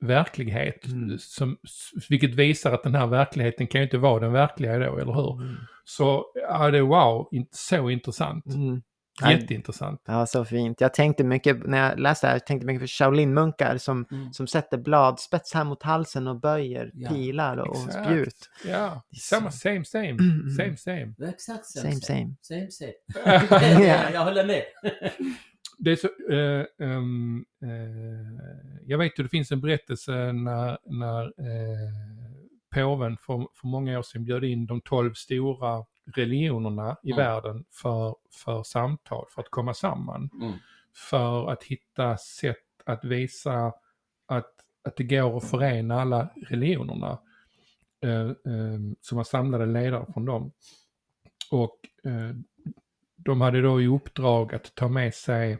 [0.00, 0.86] verklighet.
[0.86, 1.18] Mm.
[1.18, 1.56] Som,
[2.08, 5.42] vilket visar att den här verkligheten kan ju inte vara den verkliga då, eller hur?
[5.42, 5.56] Mm.
[5.84, 8.46] Så ja, det är wow, så intressant.
[8.46, 8.82] Mm.
[9.28, 10.00] Jätteintressant.
[10.06, 10.80] Ja, så fint.
[10.80, 14.32] Jag tänkte mycket, när jag läste det här, jag tänkte mycket på Shaolin-munkar som, Mm.
[14.32, 18.04] som sätter bladspets här mot halsen och böjer Ja, pilar och exakt.
[18.06, 18.50] spjut.
[18.68, 20.50] Ja, samma, same, same, Mm.
[20.56, 21.14] same, same.
[21.18, 22.34] Det är Exakt Same, same.
[22.42, 22.92] Same, same.
[23.86, 24.10] Ja.
[24.12, 24.62] jag håller med.
[25.82, 28.44] Det är så, eh, ehm, eh,
[28.86, 31.90] jag vet ju det finns en berättelse när, när eh,
[32.74, 35.84] påven för, för många år sedan bjöd in de tolv stora
[36.14, 37.24] religionerna i Mm.
[37.24, 40.30] världen för, för samtal, för att komma samman.
[40.40, 40.52] Mm.
[40.94, 43.72] För att hitta sätt att visa
[44.26, 47.18] att, att det går att förena alla religionerna.
[48.02, 50.52] Eh, eh, så man samlade ledare från dem.
[51.50, 52.34] Och eh,
[53.16, 55.58] de hade då i uppdrag att ta med sig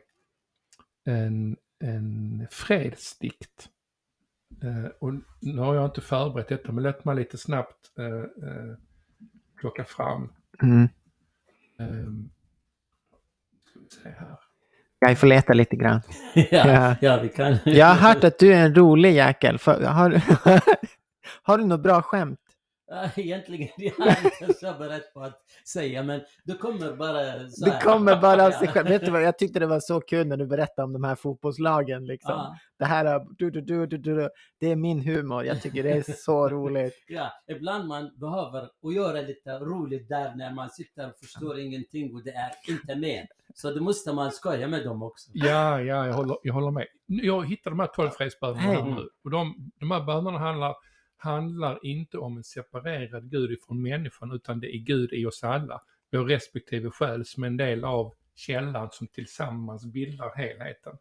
[1.05, 3.68] en, en fredsdikt.
[4.62, 8.76] Eh, och nu har jag inte förberett detta, men låt mig lite snabbt eh, eh,
[9.57, 10.32] plocka fram.
[10.62, 10.88] Mm.
[11.78, 12.30] ehm,
[14.02, 14.36] se här.
[14.98, 16.00] Jag får leta lite grann.
[16.34, 16.96] ja, Ja.
[17.00, 17.56] ja, vi kan.
[17.64, 19.58] Jag har hört att du är en rolig jäkel.
[19.58, 20.11] För, har,
[21.42, 22.40] har du något bra skämt?
[23.16, 27.70] Egentligen, jag är inte så beredd på att säga, men du kommer bara så Det
[27.70, 27.80] här.
[27.80, 28.88] kommer bara av sig själv.
[28.88, 31.14] Vet du vad, jag tyckte det var så kul när du berättade om de här
[31.14, 32.07] fotbollslagen.
[32.07, 32.30] Liksom.
[32.32, 34.28] Ja, Det här är, du, du, du, du, du,
[34.61, 35.45] det är min humor.
[35.45, 36.95] Jag tycker det är så roligt.
[37.09, 42.14] ja, ibland man behöver och göra lite roligt där när man sitter och förstår ingenting
[42.14, 43.26] och det är inte med.
[43.55, 45.30] Så då måste man skoja med dem också.
[45.34, 46.86] Ja, ja, jag håller, jag håller med.
[47.07, 48.93] Jag hittar de här tolv fredsbönerna här Hej.
[48.95, 49.09] nu.
[49.24, 50.74] Och de, de här bönerna handlar,
[51.21, 55.81] handlar inte om en separerad Gud ifrån människan, utan det är Gud i oss alla.
[56.12, 60.93] Vår respektive själ som är en del av källan som tillsammans bildar helheten.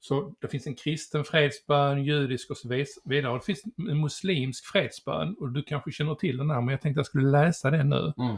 [0.00, 2.68] Så det finns en kristen fredsbön, judisk och så
[3.04, 3.34] vidare.
[3.34, 6.98] Det finns en muslimsk fredsbön och du kanske känner till den här, men jag tänkte
[6.98, 8.12] jag skulle läsa den nu.
[8.18, 8.36] Mm.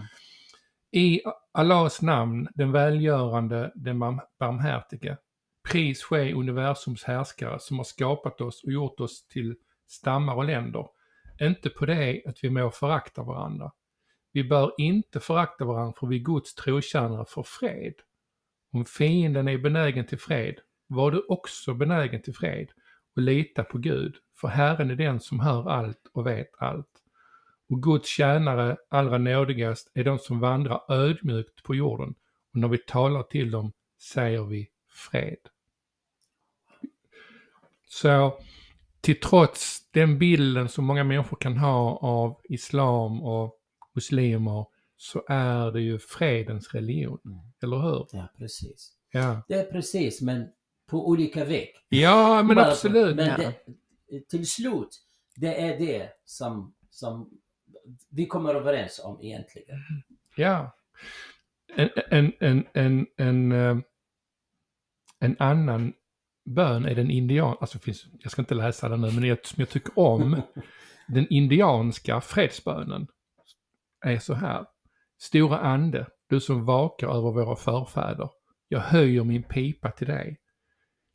[0.91, 1.21] I
[1.53, 5.17] Allahs namn, den välgörande, den barm- barmhärtige.
[5.71, 9.57] Pris ske universums härskare som har skapat oss och gjort oss till
[9.89, 10.87] stammar och länder.
[11.43, 13.73] Inte på det att vi må förakta varandra.
[14.33, 17.95] Vi bör inte förakta varandra för vi är Guds trotjänare för fred.
[18.73, 20.55] Om fienden är benägen till fred,
[20.87, 22.69] var du också benägen till fred
[23.17, 27.03] och lita på Gud, för Herren är den som hör allt och vet allt.
[27.69, 32.15] Och Guds tjänare, allra nådigast, är de som vandrar ödmjukt på jorden.
[32.53, 35.39] Och när vi talar till dem säger vi fred.
[37.87, 38.39] Så
[39.03, 43.59] till trots den bilden som många människor kan ha av islam och
[43.95, 47.19] muslimer så är det ju fredens religion.
[47.25, 47.39] Mm.
[47.63, 48.07] Eller hur?
[48.13, 48.93] Ja, precis.
[49.11, 50.49] Ja, Det är precis, men
[50.87, 51.69] på olika väg.
[51.89, 53.17] ja men Bara- absolut.
[53.17, 53.53] Men Ja.
[54.09, 55.03] det, till slut,
[55.37, 57.31] det är det som, som
[58.11, 59.79] vi kommer överens om egentligen.
[60.37, 60.77] Ja.
[61.77, 63.77] En, en, en, en, en, eh,
[65.19, 65.93] en annan
[66.45, 69.61] bön är den indian, alltså finns, jag ska inte läsa den nu, men det som
[69.61, 70.43] jag tycker om,
[71.09, 73.07] den indianska fredsbönen
[74.05, 74.67] är så här.
[75.19, 78.31] Stora ande, du som vakar över våra förfäder,
[78.69, 80.39] jag höjer min pipa till dig.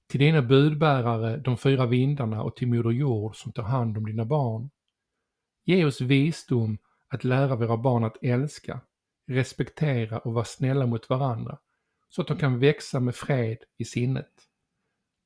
[0.08, 4.26] Till dina budbärare, de fyra vindarna och till Moder Jord som tar hand om dina
[4.26, 4.70] barn.
[5.66, 6.78] Ge oss visdom
[7.10, 8.82] att lära våra barn att älska,
[9.28, 11.58] respektera och vara snälla mot varandra,
[12.10, 14.47] så att de kan växa med fred i sinnet.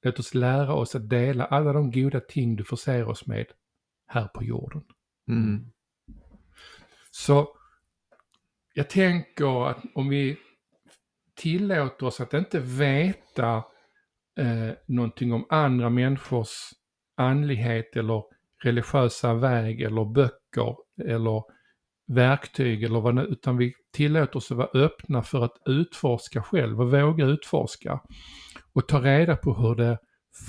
[0.03, 3.45] Låt oss lära oss att dela alla de goda ting du förser oss med
[4.07, 4.83] här på jorden.
[5.27, 5.71] Mm.
[7.11, 7.57] Så
[8.73, 10.37] jag tänker att om vi
[11.35, 13.63] tillåter oss att inte veta
[14.39, 16.71] eh, någonting om andra människors
[17.17, 18.23] andlighet eller
[18.63, 20.75] religiösa väg eller böcker
[21.05, 21.43] eller
[22.07, 26.91] verktyg eller vad utan vi tillåter oss att vara öppna för att utforska själv och
[26.91, 27.99] våga utforska
[28.73, 29.97] och ta reda på hur det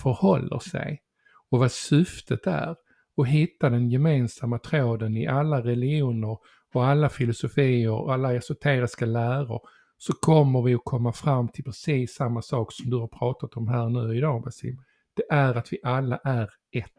[0.03, 1.03] förhåller sig
[1.51, 2.77] och vad syftet är
[3.17, 6.39] och hitta den gemensamma tråden i alla religioner
[6.75, 9.61] och alla filosofier och alla esoteriska läror
[9.99, 13.69] så kommer vi att komma fram till precis samma sak som du har pratat om
[13.69, 14.83] här nu idag Basim.
[15.15, 16.91] Det är att vi alla är ett.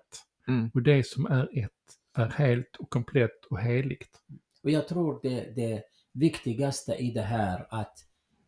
[0.47, 0.71] Mm.
[0.73, 1.71] Och det som är ett
[2.17, 4.21] är helt och komplett och heligt.
[4.63, 7.93] Och jag tror det, det viktigaste i det här att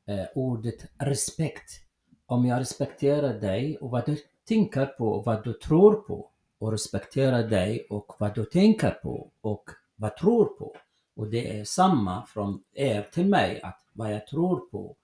[0.08, 1.85] eh, ordet respekt.
[2.26, 4.18] Om jag respekterar dig och vad du
[4.48, 9.32] tänker på och vad du tror på och respekterar dig och vad du tänker på
[9.42, 10.76] och vad tror på.
[11.16, 14.96] Och det är samma från er till mig, att vad jag tror på.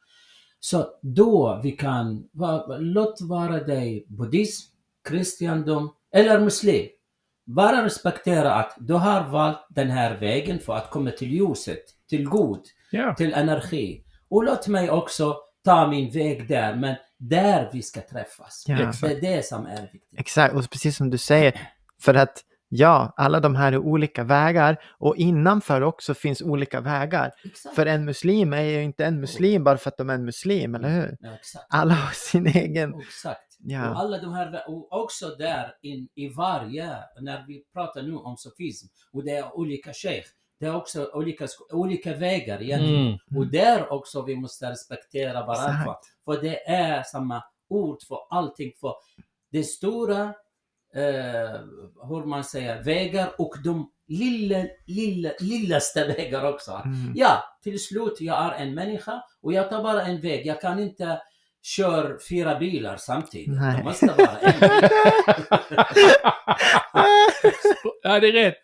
[0.60, 2.30] Så då vi kan,
[2.80, 6.88] låt vara dig buddhism, kristendom eller muslim.
[7.46, 12.26] Bara respektera att du har valt den här vägen för att komma till ljuset, till
[12.26, 12.62] god,
[12.92, 14.04] Ja, till energi.
[14.30, 18.64] Och låt mig också ta min väg där, men där vi ska träffas.
[18.68, 18.92] Ja.
[19.02, 20.20] Det är det som är viktigt.
[20.20, 21.70] Exakt, och precis som du säger,
[22.02, 27.32] för att ja, alla de här är olika vägar och innanför också finns olika vägar.
[27.44, 27.76] Exakt.
[27.76, 30.76] För en muslim är ju inte en muslim bara för att de är en muslim,
[30.76, 31.18] eller hur?
[31.20, 31.66] Ja, exakt.
[31.70, 33.02] Alla har sin egen...
[33.02, 33.58] Exakt.
[33.64, 33.90] Ja.
[33.90, 38.38] Och alla de här, och också där in, i varje, när vi pratar nu om
[38.38, 40.28] sofism, och det är olika sheikh,
[40.62, 43.08] det är också olika, olika vägar egentligen.
[43.08, 43.20] mm.
[43.38, 45.82] Och där också vi måste respektera varandra.
[45.82, 46.06] Exakt.
[46.26, 48.72] För det är samma ord för allting.
[48.82, 48.94] För
[49.52, 50.24] det stora,
[50.96, 51.62] eh,
[52.10, 56.72] hur man säger, vägar och de lilla, lilla, lillaste vägar också.
[56.72, 57.14] Mm.
[57.16, 60.46] Ja, till slut, jag är en människa och jag tar bara en väg.
[60.46, 61.22] Jag kan inte
[61.64, 63.50] köra fyra bilar samtidigt.
[63.50, 63.78] Nej.
[63.78, 64.54] Det måste vara en.
[68.04, 68.64] ja, det är rätt.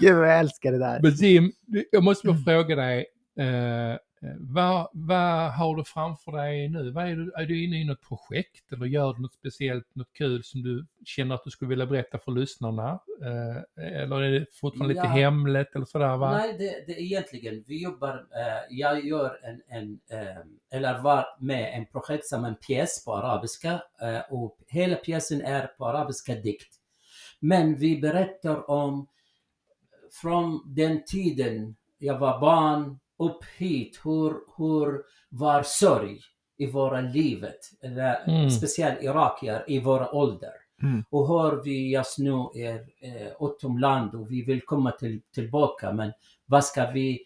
[0.00, 1.00] Gud jag älskar det där.
[1.02, 1.52] Men Jim,
[1.90, 3.06] jag måste bara fråga dig.
[3.40, 3.96] Eh,
[4.38, 6.90] vad, vad har du framför dig nu?
[6.90, 10.12] Vad är, du, är du inne i något projekt eller gör du något speciellt, något
[10.12, 13.00] kul som du känner att du skulle vilja berätta för lyssnarna?
[13.22, 15.12] Eh, eller är det fortfarande lite Ja.
[15.12, 16.30] hemligt eller sådär va?
[16.30, 20.36] Nej, det, det är egentligen, vi jobbar, eh, jag gör en, en eh,
[20.70, 25.66] eller var med en projekt som en pjäs på arabiska eh, och hela pjäsen är
[25.66, 26.74] på arabiska dikt.
[27.40, 29.06] Men vi berättar om
[30.22, 36.18] från den tiden jag var barn upp hit, hur, hur var sorg
[36.58, 38.50] i våra livet, eller Mm.
[38.50, 40.52] speciellt irakier i våra ålder.
[40.82, 41.04] Mm.
[41.10, 46.12] Och hör vi just nu är eh, utomland och vi vill komma till, tillbaka men
[46.46, 47.24] vad ska vi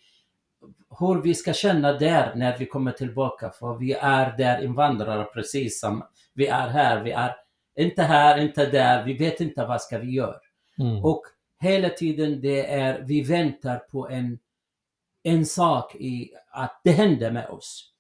[0.99, 5.81] hur vi ska känna där när vi kommer tillbaka för vi är där invandrare precis
[5.81, 6.03] som
[6.35, 7.03] vi är här.
[7.03, 7.37] Vi är
[7.79, 9.05] inte här, inte där.
[9.05, 10.37] Vi vet inte vad ska vi göra.
[10.79, 11.05] Mm.
[11.05, 11.23] Och
[11.61, 14.39] hela tiden det är, vi väntar på en,
[15.23, 17.93] en sak i att det händer med oss.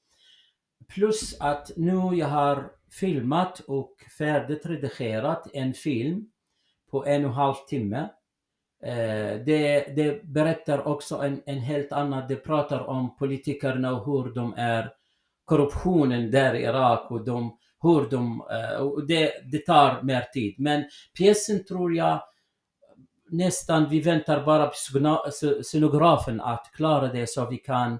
[0.89, 6.31] Plus att nu jag har filmat och färdigt redigerat en film
[6.91, 8.09] på en och en halv timme.
[8.83, 14.35] Eh, det, det berättar också en, en helt annan, det pratar om politikerna och hur
[14.35, 14.93] de är
[15.45, 20.55] korruptionen där i Irak och de, hur de, eh, och det, det tar mer tid.
[20.59, 20.85] Men
[21.18, 22.23] pjäsen tror jag
[23.31, 24.74] nästan, vi väntar bara på
[25.62, 27.93] scenografen att klara det så vi kan,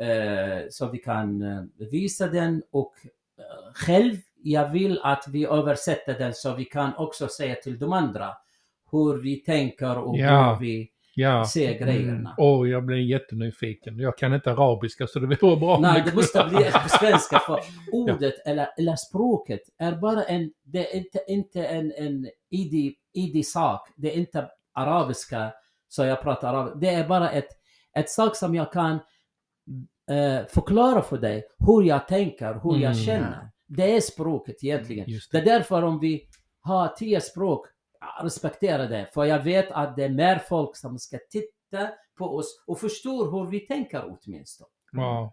[0.00, 2.92] eh, så vi kan eh, visa den och
[3.38, 7.92] eh, själv, jag vill att vi översätter den så vi kan också säga till de
[7.92, 8.28] andra
[8.90, 10.54] hur vi tänker och Ja.
[10.54, 11.44] hur vi Ja.
[11.44, 12.34] se grejerna.
[12.38, 13.98] Åh, jag blir jättenyfiken.
[13.98, 17.60] Jag kan inte arabiska så det vore bra Nej, det måste bli på svenska för
[17.92, 23.46] ordet eller, eller språket är bara en, det är inte, inte en, en idig, idig
[23.46, 23.88] sak.
[23.96, 25.52] Det är inte arabiska,
[25.88, 26.78] så jag pratar arabiska.
[26.78, 27.48] Det är bara ett,
[27.98, 28.92] ett sak som jag kan
[30.10, 32.94] eh, förklara för dig hur jag tänker, hur jag Mm.
[32.94, 33.50] känner.
[33.66, 35.04] Det är språket egentligen.
[35.10, 35.50] Just Det det.
[35.50, 36.28] är därför om vi
[36.60, 37.66] har tio språk,
[38.22, 39.06] respektera det.
[39.14, 43.30] För jag vet att det är mer folk som ska titta på oss och förstår
[43.30, 44.68] hur vi tänker åtminstone.
[44.92, 45.32] Wow.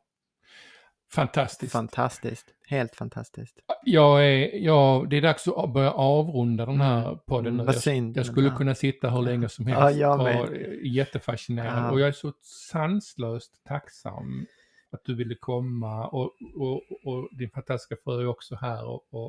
[1.12, 1.72] Fantastiskt.
[1.72, 2.54] Fantastiskt.
[2.68, 3.60] Helt fantastiskt.
[3.84, 7.64] Jag är, jag, det är dags att börja avrunda den här podden nu.
[7.86, 8.56] Jag, jag skulle Ja.
[8.58, 10.00] kunna sitta hur länge som Ja, helst.
[10.00, 10.42] jag med.
[10.42, 11.84] och jättefascinerad.
[11.84, 11.92] Ja.
[11.92, 14.46] Och jag är så sanslöst tacksam
[14.92, 16.08] att du ville komma.
[16.08, 19.26] Och, och, och din fantastiska fru är också här och, och,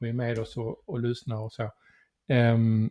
[0.00, 1.70] och är med oss och, och lyssnar och så.
[2.28, 2.90] Ehm,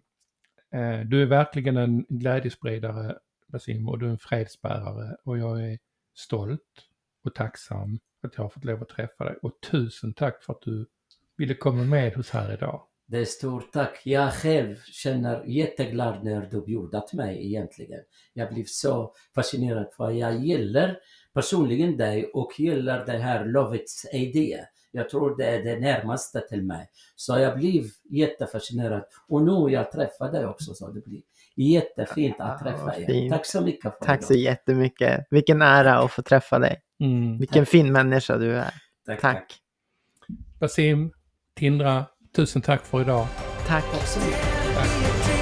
[0.74, 3.18] eh, du är verkligen en glädjespridare,
[3.48, 5.16] Basim, och du är en fredsbärare.
[5.24, 5.80] Och jag är
[6.16, 6.88] stolt
[7.26, 9.36] och tacksam att jag har fått lov att träffa dig.
[9.42, 10.86] Och tusen tack för att du
[11.38, 12.82] ville komma med oss här idag.
[13.06, 14.02] Det är stort tack.
[14.06, 18.00] Jag själv känner jätteglad när du bjudat mig egentligen.
[18.34, 21.00] Jag blev så fascinerad för jag gillar
[21.34, 24.60] personligen dig och gillar det här Lovits idé.
[24.92, 26.90] Jag tror det är det närmaste till mig.
[27.16, 29.04] Så jag blev jättefascinerad.
[29.28, 31.22] Och nu jag träffar dig också så det blir
[31.56, 33.06] jättefint att Ja, träffa dig.
[33.06, 33.34] fint.
[33.34, 35.28] Tack så mycket för Tack så jättemycket.
[35.30, 36.80] Vilken ära att få träffa dig.
[37.04, 37.38] Mm.
[37.38, 38.74] Vilken fin människa du är.
[39.06, 39.56] Tack, Tack.
[40.60, 41.12] Basim,
[41.56, 43.28] Tindra, tusen tack för idag.
[43.68, 43.84] Tack.
[43.92, 44.42] Tack så mycket.
[44.76, 45.33] Tack.